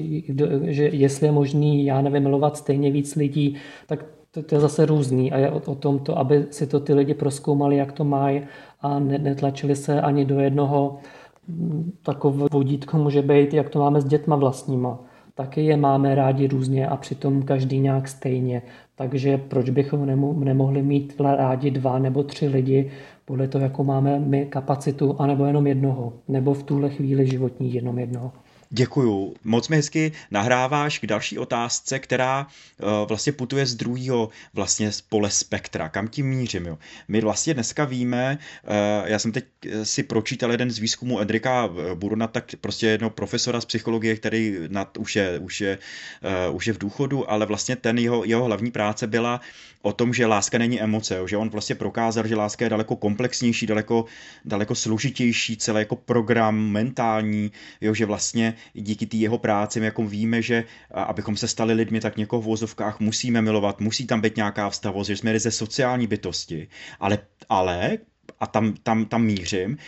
že 0.63 0.85
jestli 0.85 1.27
je 1.27 1.33
možný, 1.33 1.87
já 1.87 2.01
nevím, 2.01 2.23
milovat 2.23 2.57
stejně 2.57 2.91
víc 2.91 3.17
lidí, 3.17 3.57
tak 3.87 4.05
to, 4.31 4.43
to 4.43 4.55
je 4.55 4.61
zase 4.61 4.87
různý. 4.87 5.33
A 5.33 5.39
je 5.39 5.51
o, 5.51 5.63
o 5.67 5.75
tom 5.75 5.99
to, 5.99 6.19
aby 6.19 6.47
si 6.51 6.67
to 6.67 6.81
ty 6.81 6.95
lidi 6.95 7.15
proskoumali, 7.15 7.77
jak 7.77 7.93
to 7.93 8.05
mají 8.05 8.43
a 8.81 8.99
netlačili 8.99 9.77
se 9.77 10.01
ani 10.01 10.25
do 10.25 10.41
jednoho. 10.41 10.99
takové 12.03 12.47
vodítko 12.53 12.99
může 12.99 13.23
být, 13.23 13.55
jak 13.55 13.69
to 13.71 13.79
máme 13.79 14.01
s 14.01 14.05
dětma 14.05 14.37
vlastníma. 14.37 14.99
Taky 15.35 15.65
je 15.65 15.77
máme 15.77 16.15
rádi 16.15 16.49
různě 16.49 16.89
a 16.89 16.97
přitom 16.97 17.43
každý 17.43 17.81
nějak 17.81 18.09
stejně. 18.09 18.63
Takže 18.99 19.39
proč 19.39 19.71
bychom 19.71 20.07
nemohli 20.45 20.83
mít 20.83 21.21
rádi 21.21 21.71
dva 21.71 21.99
nebo 21.99 22.23
tři 22.23 22.49
lidi 22.49 22.91
podle 23.25 23.49
toho, 23.49 23.65
jakou 23.65 23.85
máme 23.85 24.21
my 24.21 24.47
kapacitu, 24.47 25.17
anebo 25.19 25.45
jenom 25.45 25.67
jednoho, 25.67 26.13
nebo 26.29 26.55
v 26.55 26.63
tuhle 26.63 26.91
chvíli 26.91 27.27
životní 27.27 27.75
jenom 27.75 27.99
jednoho. 27.99 28.33
Děkuju. 28.71 29.35
Moc 29.45 29.69
mi 29.69 29.77
hezky 29.77 30.13
nahráváš 30.31 30.99
k 30.99 31.07
další 31.07 31.39
otázce, 31.39 31.99
která 31.99 32.47
uh, 32.47 33.09
vlastně 33.09 33.33
putuje 33.33 33.67
z 33.67 33.75
druhého 33.75 34.29
vlastně 34.55 34.93
z 34.93 35.01
pole 35.01 35.31
spektra. 35.31 35.89
Kam 35.89 36.09
tím 36.09 36.27
mířím? 36.27 36.67
Jo? 36.67 36.79
My 37.09 37.21
vlastně 37.21 37.55
dneska 37.55 37.85
víme, 37.85 38.39
uh, 38.63 39.09
já 39.09 39.19
jsem 39.19 39.33
teď 39.33 39.45
si 39.83 40.03
pročítal 40.03 40.51
jeden 40.51 40.71
z 40.71 40.79
výzkumů 40.79 41.21
Edrika 41.21 41.69
Burna, 41.95 42.27
tak 42.27 42.45
prostě 42.61 42.87
jednoho 42.87 43.11
profesora 43.11 43.61
z 43.61 43.65
psychologie, 43.65 44.17
který 44.17 44.57
nad, 44.69 44.97
už, 44.97 45.17
je, 45.17 45.39
už, 45.39 45.61
je, 45.61 45.79
už 46.53 46.67
je 46.67 46.73
v 46.73 46.79
důchodu, 46.79 47.31
ale 47.31 47.47
vlastně 47.47 47.77
ten 47.77 47.99
jeho, 47.99 48.25
jeho 48.25 48.45
hlavní 48.45 48.71
práce 48.71 49.07
byla 49.07 49.41
o 49.83 49.93
tom, 49.93 50.15
že 50.15 50.27
láska 50.27 50.59
není 50.59 50.81
emoce, 50.81 51.17
jo? 51.17 51.27
že 51.27 51.37
on 51.37 51.51
vlastně 51.51 51.75
prokázal, 51.75 52.27
že 52.27 52.37
láska 52.37 52.65
je 52.65 52.71
daleko 52.71 52.97
komplexnější, 52.97 53.67
daleko, 53.67 54.05
daleko 54.45 54.75
složitější, 54.75 55.57
celý 55.57 55.79
jako 55.79 55.97
program 55.97 56.57
mentální, 56.57 57.53
jo? 57.81 57.95
že 57.95 58.07
vlastně 58.07 58.55
díky 58.75 59.07
té 59.07 59.17
jeho 59.17 59.39
práci, 59.39 59.81
jako 59.81 60.03
víme, 60.03 60.43
že 60.43 60.65
abychom 60.91 61.37
se 61.37 61.49
stali 61.49 61.75
lidmi, 61.75 62.01
tak 62.01 62.17
někoho 62.17 62.43
v 62.43 62.45
vozovkách 62.45 63.01
musíme 63.01 63.43
milovat, 63.43 63.81
musí 63.81 64.07
tam 64.07 64.21
být 64.21 64.37
nějaká 64.37 64.71
vztavost, 64.71 65.09
že 65.09 65.17
jsme 65.17 65.41
ze 65.41 65.51
sociální 65.51 66.07
bytosti. 66.07 66.69
Ale, 67.01 67.19
ale 67.49 67.99
a 68.41 68.47
tam, 68.47 68.75
tam, 68.83 69.05
tam 69.05 69.25
mířím, 69.25 69.79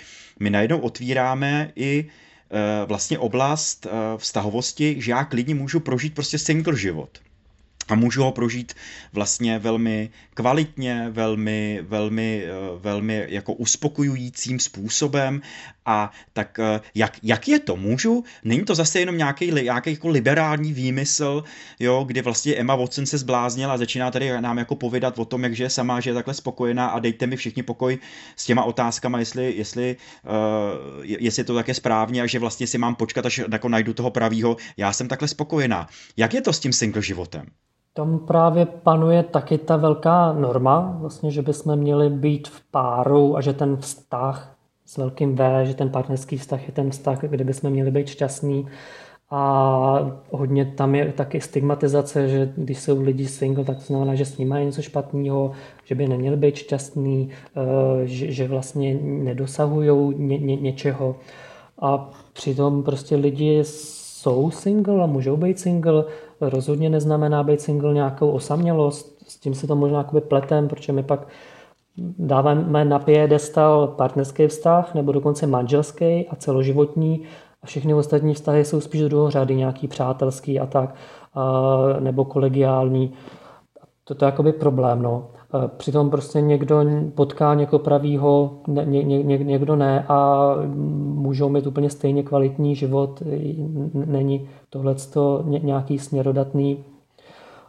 my 0.41 0.51
najednou 0.51 0.79
otvíráme 0.79 1.73
i 1.77 2.07
e, 2.51 2.87
vlastně 2.87 3.19
oblast 3.19 3.87
e, 3.87 3.91
vztahovosti, 4.17 4.97
že 4.99 5.11
já 5.11 5.25
klidně 5.25 5.55
můžu 5.55 5.81
prožít 5.81 6.15
prostě 6.15 6.39
single 6.39 6.77
život 6.77 7.19
a 7.91 7.95
můžu 7.95 8.23
ho 8.23 8.33
prožít 8.33 8.75
vlastně 9.13 9.59
velmi 9.59 10.11
kvalitně, 10.35 11.07
velmi, 11.11 11.81
velmi, 11.83 12.45
eh, 12.45 12.51
velmi 12.79 13.27
jako 13.29 13.53
uspokojujícím 13.53 14.59
způsobem 14.61 15.41
a 15.87 16.11
tak 16.33 16.59
eh, 16.59 16.81
jak, 16.95 17.19
jak 17.23 17.49
je 17.49 17.59
to? 17.59 17.77
Můžu? 17.77 18.25
Není 18.45 18.65
to 18.65 18.75
zase 18.75 19.01
jenom 19.01 19.17
nějaký, 19.17 19.53
nějaký 19.53 19.91
jako 19.91 20.09
liberální 20.09 20.73
výmysl, 20.73 21.45
jo, 21.81 22.05
kdy 22.05 22.23
vlastně 22.23 22.55
Emma 22.55 22.77
Watson 22.77 23.07
se 23.07 23.19
zbláznila 23.19 23.75
a 23.75 23.79
začíná 23.79 24.11
tady 24.11 24.41
nám 24.41 24.59
jako 24.59 24.77
povědat 24.77 25.19
o 25.19 25.25
tom, 25.25 25.45
jak 25.45 25.59
je 25.59 25.71
sama, 25.71 26.01
že 26.01 26.11
je 26.11 26.15
takhle 26.15 26.35
spokojená 26.35 26.87
a 26.87 26.99
dejte 26.99 27.27
mi 27.27 27.37
všichni 27.37 27.63
pokoj 27.63 27.99
s 28.37 28.45
těma 28.45 28.65
otázkama, 28.65 29.19
jestli, 29.19 29.53
jestli, 29.57 29.97
uh, 30.25 31.05
jestli 31.05 31.45
to 31.45 31.55
také 31.55 31.75
správně 31.75 32.23
a 32.23 32.27
že 32.27 32.39
vlastně 32.39 32.67
si 32.67 32.79
mám 32.79 32.95
počkat, 32.95 33.27
až 33.27 33.41
jako 33.53 33.69
najdu 33.69 33.95
toho 33.95 34.11
pravýho. 34.11 34.57
Já 34.77 34.93
jsem 34.93 35.09
takhle 35.09 35.29
spokojená. 35.29 35.89
Jak 36.17 36.35
je 36.35 36.41
to 36.41 36.53
s 36.53 36.61
tím 36.61 36.73
single 36.73 37.03
životem? 37.03 37.47
Tam 38.01 38.19
právě 38.19 38.67
panuje 38.67 39.23
taky 39.23 39.59
ta 39.59 39.77
velká 39.77 40.33
norma, 40.33 40.97
vlastně, 41.01 41.31
že 41.31 41.43
bychom 41.43 41.77
měli 41.77 42.11
být 42.11 42.49
v 42.49 42.63
páru 42.71 43.37
a 43.37 43.41
že 43.41 43.53
ten 43.53 43.77
vztah 43.77 44.57
s 44.87 44.97
velkým 44.97 45.37
V, 45.37 45.65
že 45.67 45.75
ten 45.75 45.91
partnerský 45.91 46.37
vztah 46.37 46.67
je 46.67 46.73
ten 46.73 46.91
vztah, 46.91 47.21
kde 47.21 47.45
bychom 47.45 47.71
měli 47.71 47.91
být 47.91 48.09
šťastní. 48.09 48.69
A 49.31 50.13
hodně 50.31 50.65
tam 50.65 50.95
je 50.95 51.13
taky 51.13 51.41
stigmatizace, 51.41 52.29
že 52.29 52.53
když 52.57 52.79
jsou 52.79 53.03
lidi 53.03 53.27
single, 53.27 53.65
tak 53.65 53.77
to 53.77 53.83
znamená, 53.83 54.15
že 54.15 54.25
s 54.25 54.39
nimi 54.39 54.59
je 54.59 54.65
něco 54.65 54.83
špatného, 54.83 55.53
že 55.85 55.95
by 55.95 56.09
neměli 56.09 56.37
být 56.37 56.57
šťastní, 56.57 57.31
eh, 57.57 57.61
že, 58.07 58.33
že 58.33 58.49
vlastně 58.49 58.99
nedosahují 59.03 60.15
ně, 60.19 60.39
ně, 60.39 60.57
něčeho. 60.57 61.17
A 61.79 62.11
přitom 62.33 62.83
prostě 62.83 63.17
lidi 63.17 63.59
jsou 63.65 64.51
single 64.51 65.03
a 65.03 65.07
můžou 65.07 65.37
být 65.37 65.59
single, 65.59 66.05
rozhodně 66.41 66.91
neznamená 66.91 67.43
být 67.43 67.61
single 67.61 67.95
nějakou 67.95 68.31
osamělost. 68.31 69.23
S 69.29 69.39
tím 69.39 69.55
se 69.55 69.67
to 69.67 69.77
možná 69.77 69.99
jakoby 69.99 70.21
pletem, 70.21 70.69
protože 70.69 70.93
my 70.93 71.03
pak 71.03 71.27
dáváme 72.19 72.85
na 72.85 72.99
piedestal 72.99 73.87
partnerský 73.87 74.47
vztah 74.47 74.95
nebo 74.95 75.13
dokonce 75.13 75.47
manželský 75.47 76.29
a 76.29 76.37
celoživotní 76.37 77.23
a 77.63 77.67
všechny 77.67 77.95
ostatní 77.95 78.35
vztahy 78.35 78.65
jsou 78.65 78.81
spíš 78.81 79.01
do 79.01 79.31
řady, 79.31 79.57
nějaký 79.57 79.89
přátelský 79.89 80.61
a 80.61 80.67
tak, 80.67 80.95
nebo 82.01 82.25
kolegiální. 82.25 83.13
To 84.05 84.25
je 84.25 84.27
jakoby 84.27 84.53
problém, 84.53 85.03
no. 85.03 85.27
Přitom 85.77 86.11
prostě 86.11 86.41
někdo 86.41 86.85
potká 87.15 87.55
někoho 87.55 87.81
pravýho, 87.81 88.51
ně, 88.67 88.85
ně, 88.85 89.23
ně, 89.23 89.39
někdo 89.39 89.77
ne 89.77 90.05
a 90.09 90.55
můžou 91.15 91.49
mít 91.49 91.67
úplně 91.67 91.91
stejně 91.91 92.23
kvalitní 92.23 92.77
život. 92.77 93.23
Není 93.95 94.49
tohle 94.71 94.95
nějaký 95.45 95.99
směrodatný. 95.99 96.85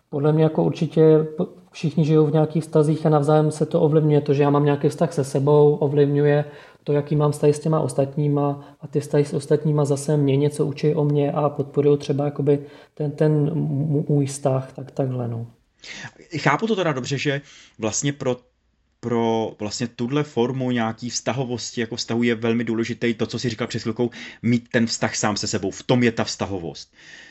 Podle 0.09 0.31
mě 0.31 0.43
jako 0.43 0.63
určitě 0.63 1.27
všichni 1.71 2.05
žijou 2.05 2.25
v 2.25 2.33
nějakých 2.33 2.63
vztazích 2.63 3.05
a 3.05 3.09
navzájem 3.09 3.51
se 3.51 3.65
to 3.65 3.81
ovlivňuje. 3.81 4.21
To, 4.21 4.33
že 4.33 4.43
já 4.43 4.49
mám 4.49 4.65
nějaký 4.65 4.89
vztah 4.89 5.13
se 5.13 5.23
sebou, 5.23 5.75
ovlivňuje 5.75 6.45
to, 6.83 6.93
jaký 6.93 7.15
mám 7.15 7.31
vztahy 7.31 7.53
s 7.53 7.59
těma 7.59 7.79
ostatníma 7.79 8.61
a 8.81 8.87
ty 8.87 8.99
vztahy 8.99 9.25
s 9.25 9.33
ostatníma 9.33 9.85
zase 9.85 10.17
mě 10.17 10.37
něco 10.37 10.65
učí 10.65 10.95
o 10.95 11.03
mě 11.03 11.31
a 11.31 11.49
podporují 11.49 11.97
třeba 11.97 12.25
jakoby 12.25 12.59
ten, 12.93 13.11
ten 13.11 13.51
můj 14.09 14.25
vztah, 14.25 14.73
tak 14.73 14.91
takhle 14.91 15.27
no. 15.27 15.45
Chápu 16.37 16.67
to 16.67 16.75
teda 16.75 16.93
dobře, 16.93 17.17
že 17.17 17.41
vlastně 17.77 18.13
pro 18.13 18.37
pro 18.99 19.55
vlastně 19.59 19.87
tuhle 19.87 20.23
formu 20.23 20.71
nějaký 20.71 21.09
vztahovosti, 21.09 21.81
jako 21.81 21.95
vztahu 21.95 22.23
je 22.23 22.35
velmi 22.35 22.63
důležitý 22.63 23.13
to, 23.13 23.25
co 23.25 23.39
si 23.39 23.49
říkal 23.49 23.67
před 23.67 23.81
chvilkou, 23.81 24.09
mít 24.41 24.69
ten 24.69 24.87
vztah 24.87 25.15
sám 25.15 25.37
se 25.37 25.47
sebou. 25.47 25.71
V 25.71 25.83
tom 25.83 26.03
je 26.03 26.11
ta 26.11 26.23
vztahovost. 26.23 26.93
Eh, 26.93 27.30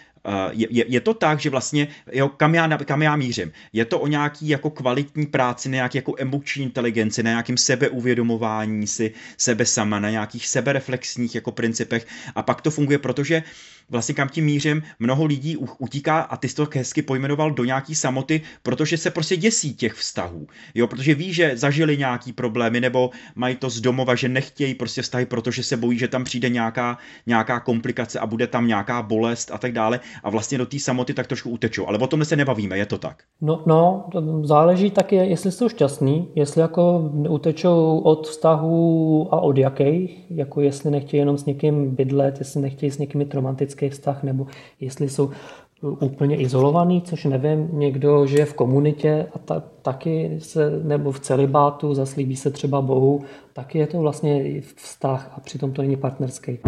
je, 0.51 0.67
je, 0.71 0.85
je 0.89 1.01
to 1.01 1.15
tak, 1.15 1.41
že 1.41 1.51
vlastně, 1.51 1.89
jo, 2.13 2.29
kam, 2.29 2.55
já, 2.55 2.79
kam 2.79 3.03
já 3.03 3.17
mířím? 3.17 3.53
Je 3.73 3.85
to 3.85 4.01
o 4.01 4.07
nějaký 4.07 4.49
jako 4.49 4.71
kvalitní 4.71 5.27
práci, 5.27 5.69
na 5.69 5.75
nějaký 5.75 5.99
jako 5.99 6.15
emoční 6.19 6.65
inteligenci, 6.65 7.23
na 7.23 7.31
nějakým 7.31 7.57
sebeuvědomování 7.57 8.87
si 8.87 9.13
sebe 9.37 9.67
sama, 9.67 10.01
na 10.01 10.11
nějakých 10.11 10.47
sebereflexních 10.47 11.35
jako 11.35 11.53
principech 11.53 12.07
a 12.35 12.43
pak 12.43 12.61
to 12.61 12.71
funguje, 12.71 12.99
protože 12.99 13.43
vlastně 13.91 14.15
kam 14.15 14.29
tím 14.29 14.45
mířím, 14.45 14.83
mnoho 14.99 15.25
lidí 15.25 15.57
utíká 15.57 16.21
a 16.21 16.37
ty 16.37 16.49
jsi 16.49 16.55
to 16.55 16.69
hezky 16.75 17.03
pojmenoval 17.03 17.51
do 17.51 17.65
nějaký 17.65 17.95
samoty, 17.95 18.41
protože 18.63 18.97
se 18.97 19.11
prostě 19.11 19.37
děsí 19.37 19.75
těch 19.75 19.95
vztahů. 19.95 20.47
Jo, 20.75 20.87
protože 20.87 21.15
ví, 21.15 21.33
že 21.35 21.57
zažili 21.57 21.97
nějaký 21.97 22.33
problémy 22.33 22.81
nebo 22.81 23.11
mají 23.35 23.57
to 23.57 23.71
z 23.71 23.81
domova, 23.81 24.15
že 24.15 24.29
nechtějí 24.29 24.75
prostě 24.75 25.03
vztahy, 25.03 25.27
protože 25.27 25.63
se 25.63 25.77
bojí, 25.77 25.99
že 25.99 26.09
tam 26.09 26.25
přijde 26.25 26.49
nějaká, 26.49 26.99
nějaká 27.27 27.61
komplikace 27.61 28.19
a 28.19 28.27
bude 28.27 28.47
tam 28.47 28.67
nějaká 28.67 29.03
bolest 29.03 29.51
a 29.51 29.59
tak 29.59 29.73
dále 29.73 30.01
a 30.23 30.31
vlastně 30.31 30.59
do 30.59 30.67
té 30.67 30.79
samoty 30.79 31.15
tak 31.15 31.27
trošku 31.27 31.51
utečou. 31.51 31.89
Ale 31.89 31.99
o 31.99 32.07
tom 32.07 32.25
se 32.25 32.37
nebavíme, 32.37 32.79
je 32.79 32.87
to 32.87 32.99
tak. 32.99 33.17
No, 33.41 33.63
no 33.67 34.11
záleží 34.43 34.91
taky, 34.91 35.17
jestli 35.17 35.53
jsou 35.53 35.69
šťastní, 35.69 36.29
jestli 36.35 36.61
jako 36.61 37.11
utečou 37.29 37.99
od 37.99 38.29
vztahu 38.29 39.29
a 39.31 39.41
od 39.41 39.59
jakých, 39.59 40.31
jako 40.31 40.61
jestli 40.61 40.91
nechtějí 40.91 41.19
jenom 41.19 41.39
s 41.39 41.45
někým 41.45 41.95
bydlet, 41.95 42.39
jestli 42.39 42.61
nechtějí 42.61 42.91
s 42.91 42.99
někým 42.99 43.19
mít 43.19 43.35
romantický 43.35 43.89
vztah, 43.89 44.23
nebo 44.23 44.47
jestli 44.81 45.09
jsou 45.09 45.31
úplně 45.83 46.37
izolovaný, 46.37 47.03
což 47.03 47.25
nevím, 47.25 47.69
někdo 47.73 48.27
žije 48.27 48.45
v 48.45 48.55
komunitě 48.55 49.27
a 49.35 49.39
ta, 49.39 49.63
taky 49.83 50.37
se, 50.39 50.71
nebo 50.83 51.13
v 51.13 51.21
celibátu, 51.21 51.95
zaslíbí 51.95 52.37
se 52.37 52.51
třeba 52.51 52.81
Bohu, 52.81 53.23
taky 53.53 53.79
je 53.79 53.87
to 53.87 53.99
vlastně 53.99 54.61
vztah 54.77 55.33
a 55.37 55.41
přitom 55.41 55.73
to 55.73 55.83
není 55.83 55.97
partnerský. 55.97 56.59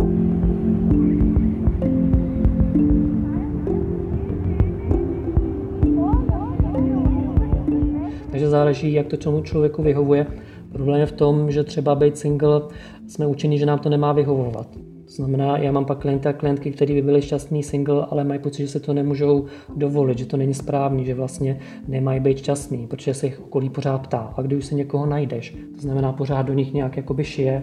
Záleží, 8.53 8.93
jak 8.93 9.07
to 9.07 9.17
tomu 9.17 9.43
člověku 9.43 9.83
vyhovuje. 9.83 10.27
Problém 10.73 11.01
je 11.01 11.07
v 11.07 11.13
tom, 11.13 11.51
že 11.51 11.65
třeba 11.65 11.95
být 11.95 12.19
single 12.19 12.63
jsme 13.09 13.27
učeni, 13.27 13.59
že 13.59 13.67
nám 13.67 13.79
to 13.79 13.89
nemá 13.89 14.13
vyhovovat. 14.13 14.67
To 15.07 15.17
znamená, 15.17 15.59
já 15.59 15.73
mám 15.73 15.85
pak 15.85 15.99
klienty 15.99 16.29
a 16.29 16.33
klientky, 16.33 16.71
kteří 16.71 16.95
by 16.95 17.03
byli 17.03 17.23
šťastní 17.23 17.63
single, 17.63 18.07
ale 18.11 18.25
mají 18.25 18.41
pocit, 18.41 18.63
že 18.63 18.69
se 18.69 18.81
to 18.81 18.93
nemůžou 18.93 19.45
dovolit, 19.77 20.19
že 20.19 20.27
to 20.27 20.37
není 20.37 20.55
správný, 20.55 21.05
že 21.05 21.15
vlastně 21.15 21.59
nemají 21.89 22.21
být 22.21 22.39
šťastný, 22.39 22.87
protože 22.87 23.15
se 23.15 23.27
jich 23.27 23.41
okolí 23.41 23.71
pořád 23.71 23.99
ptá. 23.99 24.33
A 24.37 24.43
když 24.43 24.59
už 24.59 24.67
si 24.67 24.75
někoho 24.75 25.07
najdeš, 25.07 25.57
to 25.75 25.81
znamená 25.81 26.13
pořád 26.13 26.43
do 26.43 26.53
nich 26.53 26.73
nějak 26.73 26.97
jakoby 26.97 27.25
šije, 27.25 27.63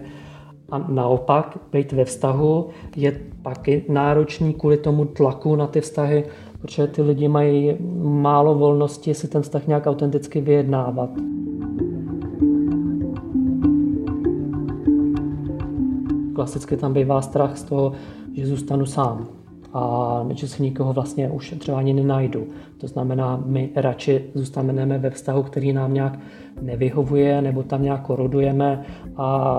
a 0.70 0.78
naopak, 0.78 1.58
být 1.72 1.92
ve 1.92 2.04
vztahu 2.04 2.68
je 2.96 3.20
pak 3.42 3.68
náročný 3.88 4.54
kvůli 4.54 4.76
tomu 4.76 5.04
tlaku 5.04 5.56
na 5.56 5.66
ty 5.66 5.80
vztahy, 5.80 6.24
protože 6.60 6.86
ty 6.86 7.02
lidi 7.02 7.28
mají 7.28 7.76
málo 8.02 8.54
volnosti 8.54 9.14
si 9.14 9.28
ten 9.28 9.42
vztah 9.42 9.66
nějak 9.66 9.86
autenticky 9.86 10.40
vyjednávat. 10.40 11.10
Klasicky 16.34 16.76
tam 16.76 16.92
bývá 16.92 17.22
strach 17.22 17.58
z 17.58 17.64
toho, 17.64 17.92
že 18.32 18.46
zůstanu 18.46 18.86
sám. 18.86 19.26
a 19.72 20.26
že 20.34 20.48
si 20.48 20.62
nikoho 20.62 20.92
vlastně 20.92 21.30
už 21.30 21.54
třeba 21.58 21.78
ani 21.78 21.92
nenajdu. 21.92 22.46
To 22.78 22.86
znamená, 22.86 23.42
my 23.46 23.70
radši 23.76 24.24
zůstaneme 24.34 24.98
ve 24.98 25.10
vztahu, 25.10 25.42
který 25.42 25.72
nám 25.72 25.94
nějak 25.94 26.18
nevyhovuje, 26.62 27.42
nebo 27.42 27.62
tam 27.62 27.82
nějak 27.82 28.02
korodujeme 28.02 28.84
a 29.16 29.56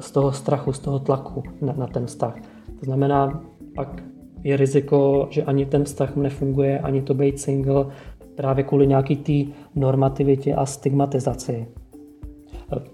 z 0.00 0.10
toho 0.10 0.32
strachu, 0.32 0.72
z 0.72 0.78
toho 0.78 0.98
tlaku 0.98 1.42
na, 1.62 1.74
na 1.76 1.86
ten 1.86 2.06
vztah. 2.06 2.36
To 2.80 2.84
znamená, 2.84 3.40
pak 3.74 4.02
je 4.44 4.56
riziko, 4.56 5.26
že 5.30 5.42
ani 5.42 5.66
ten 5.66 5.84
vztah 5.84 6.16
nefunguje, 6.16 6.78
ani 6.78 7.02
to 7.02 7.14
být 7.14 7.40
single, 7.40 7.86
právě 8.34 8.64
kvůli 8.64 8.86
nějaký 8.86 9.16
té 9.16 9.52
normativitě 9.74 10.54
a 10.54 10.66
stigmatizaci. 10.66 11.66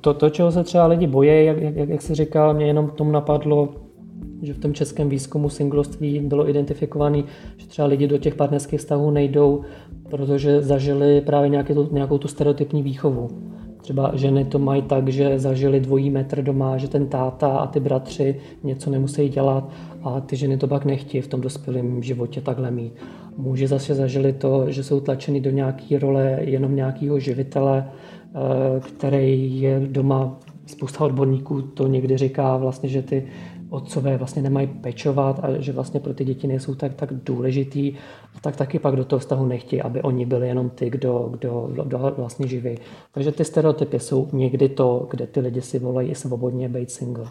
To, 0.01 0.15
to, 0.15 0.31
čeho 0.31 0.53
se 0.53 0.65
třeba 0.65 0.87
lidi 0.87 1.07
bojí, 1.07 1.47
jak, 1.47 1.61
jak, 1.61 1.89
jak 1.89 2.03
se 2.03 2.15
říkal, 2.15 2.55
mě 2.55 2.67
jenom 2.67 2.87
k 2.89 2.93
tomu 2.93 3.13
napadlo, 3.13 3.69
že 4.43 4.55
v 4.55 4.59
tom 4.59 4.75
českém 4.75 5.09
výzkumu 5.09 5.49
singloství 5.49 6.21
bylo 6.21 6.49
identifikované, 6.49 7.23
že 7.57 7.67
třeba 7.67 7.89
lidi 7.89 8.07
do 8.07 8.19
těch 8.19 8.35
partnerských 8.35 8.81
vztahů 8.81 9.11
nejdou, 9.11 9.61
protože 10.11 10.63
zažili 10.63 11.21
právě 11.21 11.49
nějaké 11.49 11.75
tu, 11.75 11.89
nějakou 11.93 12.19
tu 12.19 12.29
stereotypní 12.29 12.83
výchovu. 12.83 13.29
Třeba 13.83 14.11
ženy 14.15 14.45
to 14.45 14.59
mají 14.59 14.83
tak, 14.83 15.09
že 15.09 15.39
zažili 15.39 15.81
dvojí 15.81 16.11
metr 16.11 16.43
doma, 16.43 16.77
že 16.77 16.89
ten 16.89 17.07
táta 17.07 17.49
a 17.49 17.67
ty 17.67 17.81
bratři 17.81 18.37
něco 18.63 18.91
nemusí 18.91 19.29
dělat 19.29 19.71
a 20.03 20.21
ty 20.21 20.37
ženy 20.37 20.57
to 20.57 20.69
pak 20.69 20.85
nechtějí 20.85 21.23
v 21.23 21.29
tom 21.29 21.41
dospělém 21.41 22.03
životě 22.03 22.41
takhle 22.41 22.71
mít. 22.71 22.93
Muži 23.37 23.67
zase 23.67 23.95
zažili 23.95 24.33
to, 24.33 24.71
že 24.71 24.85
jsou 24.85 25.01
tlačeni 25.01 25.41
do 25.41 25.51
nějaké 25.51 25.99
role 25.99 26.39
jenom 26.41 26.77
nějakého 26.77 27.19
živitele, 27.19 27.85
eh, 27.87 28.81
který 28.81 29.61
je 29.61 29.81
doma 29.87 30.39
spousta 30.67 31.05
odborníků 31.05 31.63
to 31.63 31.87
někdy 31.87 32.17
říká 32.17 32.57
vlastně, 32.57 32.89
že 32.89 33.03
ty 33.03 33.27
otcové 33.71 34.17
vlastně 34.17 34.43
nemají 34.43 34.67
pečovat 34.67 35.41
a 35.43 35.61
že 35.61 35.73
vlastně 35.73 36.01
pro 36.01 36.15
ty 36.15 36.25
děti 36.25 36.47
nejsou 36.47 36.75
tak, 36.75 36.95
tak 36.95 37.13
důležitý, 37.13 37.97
a 38.37 38.41
tak 38.41 38.57
taky 38.57 38.79
pak 38.79 38.97
do 38.97 39.05
toho 39.05 39.21
vztahu 39.21 39.47
nechtějí, 39.47 39.83
aby 39.83 40.03
oni 40.03 40.27
byli 40.27 40.49
jenom 40.49 40.71
ty, 40.71 40.91
kdo, 40.91 41.29
kdo, 41.33 41.71
kdo 41.85 42.15
vlastně 42.17 42.49
živí. 42.49 42.79
Takže 43.13 43.33
ty 43.33 43.45
stereotypy 43.45 44.01
jsou 44.01 44.29
někdy 44.33 44.69
to, 44.69 45.07
kde 45.11 45.27
ty 45.27 45.41
lidi 45.41 45.61
si 45.61 45.79
volají 45.79 46.15
svobodně 46.15 46.69
být 46.69 46.91
single. 46.91 47.27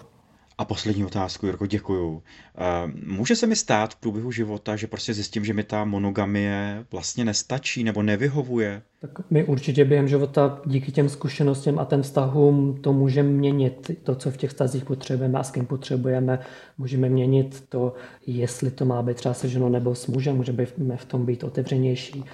A 0.60 0.66
poslední 0.66 1.06
otázku, 1.06 1.46
Jirko, 1.46 1.66
děkuju. 1.66 2.24
Eh, 2.58 2.92
může 3.06 3.36
se 3.36 3.48
mi 3.48 3.56
stát 3.56 3.94
v 3.94 3.96
průběhu 3.96 4.32
života, 4.32 4.76
že 4.76 4.88
prostě 4.88 5.14
zjistím, 5.14 5.46
že 5.46 5.54
mi 5.54 5.64
ta 5.64 5.86
monogamie 5.86 6.86
vlastně 6.92 7.26
nestačí 7.26 7.84
nebo 7.84 8.04
nevyhovuje? 8.04 8.82
Tak 9.02 9.12
my 9.30 9.44
určitě 9.44 9.86
během 9.86 10.08
života 10.08 10.62
díky 10.66 10.92
těm 10.92 11.10
zkušenostem 11.10 11.80
a 11.80 11.86
těm 11.86 12.02
vztahům 12.02 12.82
to 12.82 12.94
můžeme 12.94 13.30
měnit. 13.30 13.92
To, 14.04 14.16
co 14.16 14.32
v 14.32 14.38
těch 14.38 14.50
vztazích 14.50 14.86
potřebujeme 14.86 15.40
a 15.40 15.44
s 15.44 15.52
kým 15.52 15.66
potřebujeme, 15.66 16.40
můžeme 16.78 17.10
měnit 17.10 17.64
to, 17.70 17.94
jestli 18.28 18.72
to 18.72 18.86
má 18.86 19.02
být 19.02 19.18
třeba 19.18 19.34
se 19.34 19.50
ženou 19.50 19.70
nebo 19.70 19.96
s 19.96 20.08
mužem, 20.08 20.36
můžeme 20.36 20.66
v 20.96 21.06
tom 21.06 21.26
být 21.26 21.44
otevřenější. 21.44 22.26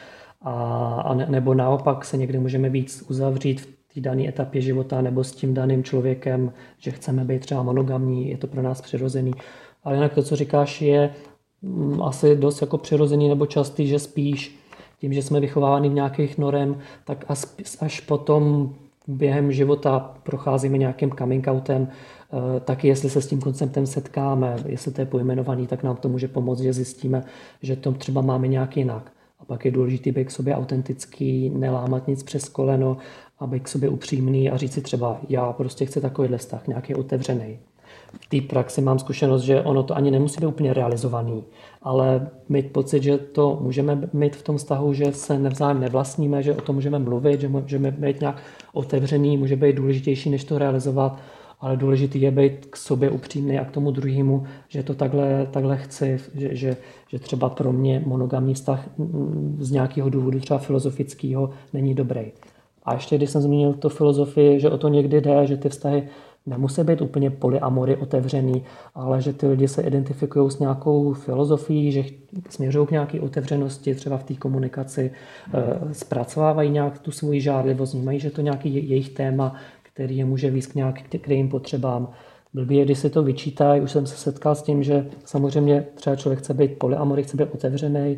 A, 0.41 0.53
a 1.05 1.13
ne, 1.13 1.25
nebo 1.29 1.53
naopak 1.53 2.05
se 2.05 2.17
někdy 2.17 2.39
můžeme 2.39 2.69
víc 2.69 3.03
uzavřít 3.09 3.61
v 3.61 3.74
té 3.95 4.01
dané 4.01 4.27
etapě 4.27 4.61
života 4.61 5.01
nebo 5.01 5.23
s 5.23 5.31
tím 5.31 5.53
daným 5.53 5.83
člověkem, 5.83 6.51
že 6.77 6.91
chceme 6.91 7.25
být 7.25 7.39
třeba 7.41 7.63
monogamní, 7.63 8.29
je 8.29 8.37
to 8.37 8.47
pro 8.47 8.61
nás 8.61 8.81
přirozený. 8.81 9.31
Ale 9.83 9.95
jinak 9.95 10.13
to, 10.13 10.23
co 10.23 10.35
říkáš, 10.35 10.81
je 10.81 11.09
mm, 11.61 12.03
asi 12.03 12.35
dost 12.35 12.61
jako 12.61 12.77
přirozený 12.77 13.29
nebo 13.29 13.45
častý, 13.45 13.87
že 13.87 13.99
spíš 13.99 14.59
tím, 14.99 15.13
že 15.13 15.21
jsme 15.21 15.39
vychováváni 15.39 15.89
v 15.89 15.93
nějakých 15.93 16.37
norem, 16.37 16.77
tak 17.05 17.25
až 17.79 17.99
potom 17.99 18.73
během 19.07 19.51
života 19.51 20.15
procházíme 20.23 20.77
nějakým 20.77 21.11
coming 21.11 21.47
outem, 21.47 21.87
eh, 21.87 22.59
taky 22.59 22.87
jestli 22.87 23.09
se 23.09 23.21
s 23.21 23.27
tím 23.27 23.41
konceptem 23.41 23.85
setkáme, 23.85 24.55
jestli 24.65 24.91
to 24.91 25.01
je 25.01 25.05
pojmenovaný, 25.05 25.67
tak 25.67 25.83
nám 25.83 25.95
to 25.95 26.09
může 26.09 26.27
pomoct, 26.27 26.59
že 26.59 26.73
zjistíme, 26.73 27.23
že 27.61 27.75
to 27.75 27.91
třeba 27.91 28.21
máme 28.21 28.47
nějak 28.47 28.77
jinak. 28.77 29.11
A 29.39 29.45
pak 29.45 29.65
je 29.65 29.71
důležité 29.71 30.11
být 30.11 30.25
k 30.25 30.31
sobě 30.31 30.55
autentický, 30.55 31.49
nelámat 31.49 32.07
nic 32.07 32.23
přes 32.23 32.49
koleno 32.49 32.97
a 33.39 33.47
být 33.47 33.63
k 33.63 33.67
sobě 33.67 33.89
upřímný 33.89 34.49
a 34.49 34.57
říct 34.57 34.73
si 34.73 34.81
třeba, 34.81 35.19
já 35.29 35.53
prostě 35.53 35.85
chci 35.85 36.01
takovýhle 36.01 36.37
vztah, 36.37 36.67
nějaký 36.67 36.95
otevřený. 36.95 37.59
V 38.21 38.29
té 38.29 38.41
praxi 38.41 38.81
mám 38.81 38.99
zkušenost, 38.99 39.41
že 39.41 39.61
ono 39.61 39.83
to 39.83 39.95
ani 39.95 40.11
nemusí 40.11 40.41
být 40.41 40.47
úplně 40.47 40.73
realizovaný, 40.73 41.43
ale 41.81 42.29
mít 42.49 42.71
pocit, 42.71 43.03
že 43.03 43.17
to 43.17 43.59
můžeme 43.61 44.09
mít 44.13 44.35
v 44.35 44.43
tom 44.43 44.57
vztahu, 44.57 44.93
že 44.93 45.13
se 45.13 45.39
nevzájem 45.39 45.79
nevlastníme, 45.79 46.43
že 46.43 46.55
o 46.55 46.61
tom 46.61 46.75
můžeme 46.75 46.99
mluvit, 46.99 47.41
že 47.41 47.47
můžeme 47.47 47.91
být 47.91 48.19
nějak 48.19 48.41
otevřený, 48.73 49.37
může 49.37 49.55
být 49.55 49.75
důležitější, 49.75 50.29
než 50.29 50.43
to 50.43 50.57
realizovat 50.57 51.19
ale 51.59 51.77
důležitý 51.77 52.21
je 52.21 52.31
být 52.31 52.65
k 52.65 52.77
sobě 52.77 53.09
upřímný 53.09 53.59
a 53.59 53.65
k 53.65 53.71
tomu 53.71 53.91
druhému, 53.91 54.43
že 54.67 54.83
to 54.83 54.93
takhle, 54.93 55.47
takhle 55.51 55.77
chci, 55.77 56.19
že, 56.35 56.55
že, 56.55 56.77
že 57.07 57.19
třeba 57.19 57.49
pro 57.49 57.73
mě 57.73 58.03
monogamní 58.05 58.53
vztah 58.53 58.89
z 59.59 59.71
nějakého 59.71 60.09
důvodu, 60.09 60.39
třeba 60.39 60.59
filozofického, 60.59 61.49
není 61.73 61.93
dobrý. 61.93 62.31
A 62.85 62.93
ještě 62.93 63.17
když 63.17 63.29
jsem 63.29 63.41
zmínil 63.41 63.73
to 63.73 63.89
filozofii, 63.89 64.59
že 64.59 64.69
o 64.69 64.77
to 64.77 64.87
někdy 64.87 65.21
jde, 65.21 65.47
že 65.47 65.57
ty 65.57 65.69
vztahy 65.69 66.03
nemusí 66.45 66.83
být 66.83 67.01
úplně 67.01 67.29
polyamory 67.29 67.97
otevřený, 67.97 68.63
ale 68.95 69.21
že 69.21 69.33
ty 69.33 69.47
lidi 69.47 69.67
se 69.67 69.81
identifikují 69.81 70.51
s 70.51 70.59
nějakou 70.59 71.13
filozofií, 71.13 71.91
že 71.91 72.03
směřují 72.49 72.87
k 72.87 72.91
nějaké 72.91 73.21
otevřenosti 73.21 73.95
třeba 73.95 74.17
v 74.17 74.23
té 74.23 74.33
komunikaci, 74.33 75.11
eh, 75.53 75.93
zpracovávají 75.93 76.69
nějak 76.69 76.99
tu 76.99 77.11
svoji 77.11 77.41
žádlivost, 77.41 77.93
vnímají, 77.93 78.19
že 78.19 78.31
to 78.31 78.41
nějaký 78.41 78.89
jejich 78.89 79.09
téma, 79.09 79.55
který 79.83 80.17
je 80.17 80.25
může 80.25 80.49
víc 80.49 80.67
k 80.67 80.75
nějakým 80.75 81.49
potřebám. 81.49 82.09
Blbě, 82.53 82.85
když 82.85 82.99
se 82.99 83.09
to 83.09 83.23
vyčítá, 83.23 83.75
už 83.75 83.91
jsem 83.91 84.07
se 84.07 84.15
setkal 84.15 84.55
s 84.55 84.61
tím, 84.61 84.83
že 84.83 85.07
samozřejmě 85.25 85.85
třeba 85.95 86.15
člověk 86.15 86.39
chce 86.39 86.53
být 86.53 86.77
polyamory, 86.77 87.23
chce 87.23 87.37
být 87.37 87.53
otevřený, 87.53 88.17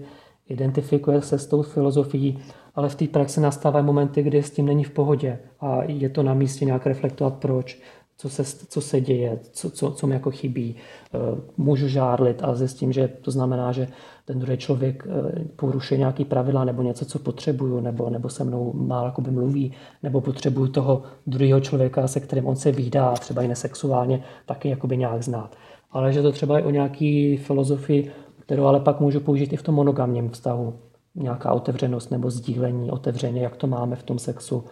identifikuje 0.49 1.21
se 1.21 1.39
s 1.39 1.45
tou 1.45 1.61
filozofií, 1.61 2.39
ale 2.75 2.89
v 2.89 2.95
té 2.95 3.07
praxi 3.07 3.41
nastávají 3.41 3.85
momenty, 3.85 4.23
kdy 4.23 4.43
s 4.43 4.51
tím 4.51 4.65
není 4.65 4.83
v 4.83 4.91
pohodě 4.91 5.39
a 5.59 5.83
je 5.83 6.09
to 6.09 6.23
na 6.23 6.33
místě 6.33 6.65
nějak 6.65 6.85
reflektovat, 6.85 7.33
proč 7.33 7.81
co 8.17 8.29
se, 8.29 8.43
co 8.69 8.81
se 8.81 9.01
děje, 9.01 9.39
co, 9.51 9.71
co, 9.71 9.91
co 9.91 10.07
mi 10.07 10.13
jako 10.13 10.31
chybí. 10.31 10.75
Eh, 10.75 11.17
můžu 11.57 11.87
žárlit 11.87 12.43
a 12.43 12.55
zjistím, 12.55 12.91
že 12.91 13.07
to 13.07 13.31
znamená, 13.31 13.71
že 13.71 13.87
ten 14.25 14.39
druhý 14.39 14.57
člověk 14.57 15.07
eh, 15.07 15.45
porušuje 15.55 15.97
nějaký 15.97 16.25
pravidla 16.25 16.65
nebo 16.65 16.81
něco, 16.81 17.05
co 17.05 17.19
potřebuju, 17.19 17.79
nebo, 17.79 18.09
nebo 18.09 18.29
se 18.29 18.43
mnou 18.43 18.73
málo 18.73 19.05
jakoby 19.05 19.31
mluví, 19.31 19.73
nebo 20.03 20.21
potřebuju 20.21 20.67
toho 20.67 21.03
druhého 21.27 21.59
člověka, 21.59 22.07
se 22.07 22.19
kterým 22.19 22.45
on 22.45 22.55
se 22.55 22.71
výdá, 22.71 23.13
třeba 23.13 23.41
i 23.41 23.47
nesexuálně, 23.47 24.23
taky 24.45 24.69
jakoby 24.69 24.97
nějak 24.97 25.23
znát. 25.23 25.55
Ale 25.91 26.13
že 26.13 26.21
to 26.21 26.31
třeba 26.31 26.57
je 26.57 26.63
o 26.63 26.69
nějaký 26.69 27.37
filozofii, 27.37 28.11
kterou 28.47 28.65
ale 28.65 28.79
pak 28.79 28.99
můžu 28.99 29.19
použít 29.19 29.53
i 29.53 29.57
v 29.57 29.63
tom 29.63 29.75
monogamním 29.75 30.29
vztahu. 30.29 30.79
Nějaká 31.15 31.51
otevřenost 31.53 32.11
nebo 32.11 32.31
sdílení 32.31 32.91
otevřeně, 32.91 33.41
jak 33.41 33.55
to 33.55 33.67
máme 33.67 33.95
v 33.95 34.03
tom 34.03 34.19
sexu, 34.19 34.63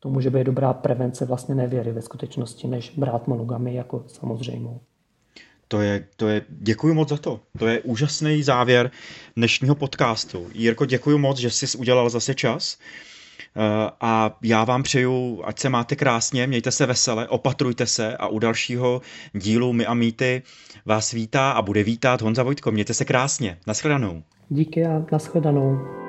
to 0.00 0.08
může 0.08 0.30
být 0.30 0.44
dobrá 0.44 0.72
prevence 0.72 1.24
vlastně 1.24 1.54
nevěry 1.54 1.92
ve 1.92 2.02
skutečnosti, 2.02 2.68
než 2.68 2.92
brát 2.96 3.28
monogamy 3.28 3.74
jako 3.74 4.04
samozřejmou. 4.06 4.80
To 5.68 5.80
je, 5.80 6.06
to 6.16 6.28
je, 6.28 6.42
děkuji 6.48 6.94
moc 6.94 7.08
za 7.08 7.16
to. 7.16 7.40
To 7.58 7.66
je 7.66 7.80
úžasný 7.80 8.42
závěr 8.42 8.90
dnešního 9.36 9.74
podcastu. 9.74 10.46
Jirko, 10.54 10.86
děkuji 10.86 11.18
moc, 11.18 11.38
že 11.38 11.50
jsi 11.50 11.78
udělal 11.78 12.10
zase 12.10 12.34
čas. 12.34 12.78
Eh, 12.78 13.15
a 14.00 14.38
já 14.42 14.64
vám 14.64 14.82
přeju, 14.82 15.42
ať 15.44 15.58
se 15.58 15.68
máte 15.68 15.96
krásně, 15.96 16.46
mějte 16.46 16.70
se 16.70 16.86
vesele, 16.86 17.28
opatrujte 17.28 17.86
se 17.86 18.16
a 18.16 18.26
u 18.26 18.38
dalšího 18.38 19.00
dílu 19.32 19.72
My 19.72 19.86
a 19.86 19.94
Mýty 19.94 20.42
vás 20.86 21.12
vítá 21.12 21.50
a 21.50 21.62
bude 21.62 21.82
vítat 21.82 22.22
Honza 22.22 22.42
Vojtko. 22.42 22.72
Mějte 22.72 22.94
se 22.94 23.04
krásně. 23.04 23.58
Naschledanou. 23.66 24.22
Díky 24.48 24.86
a 24.86 25.06
naschledanou. 25.12 26.05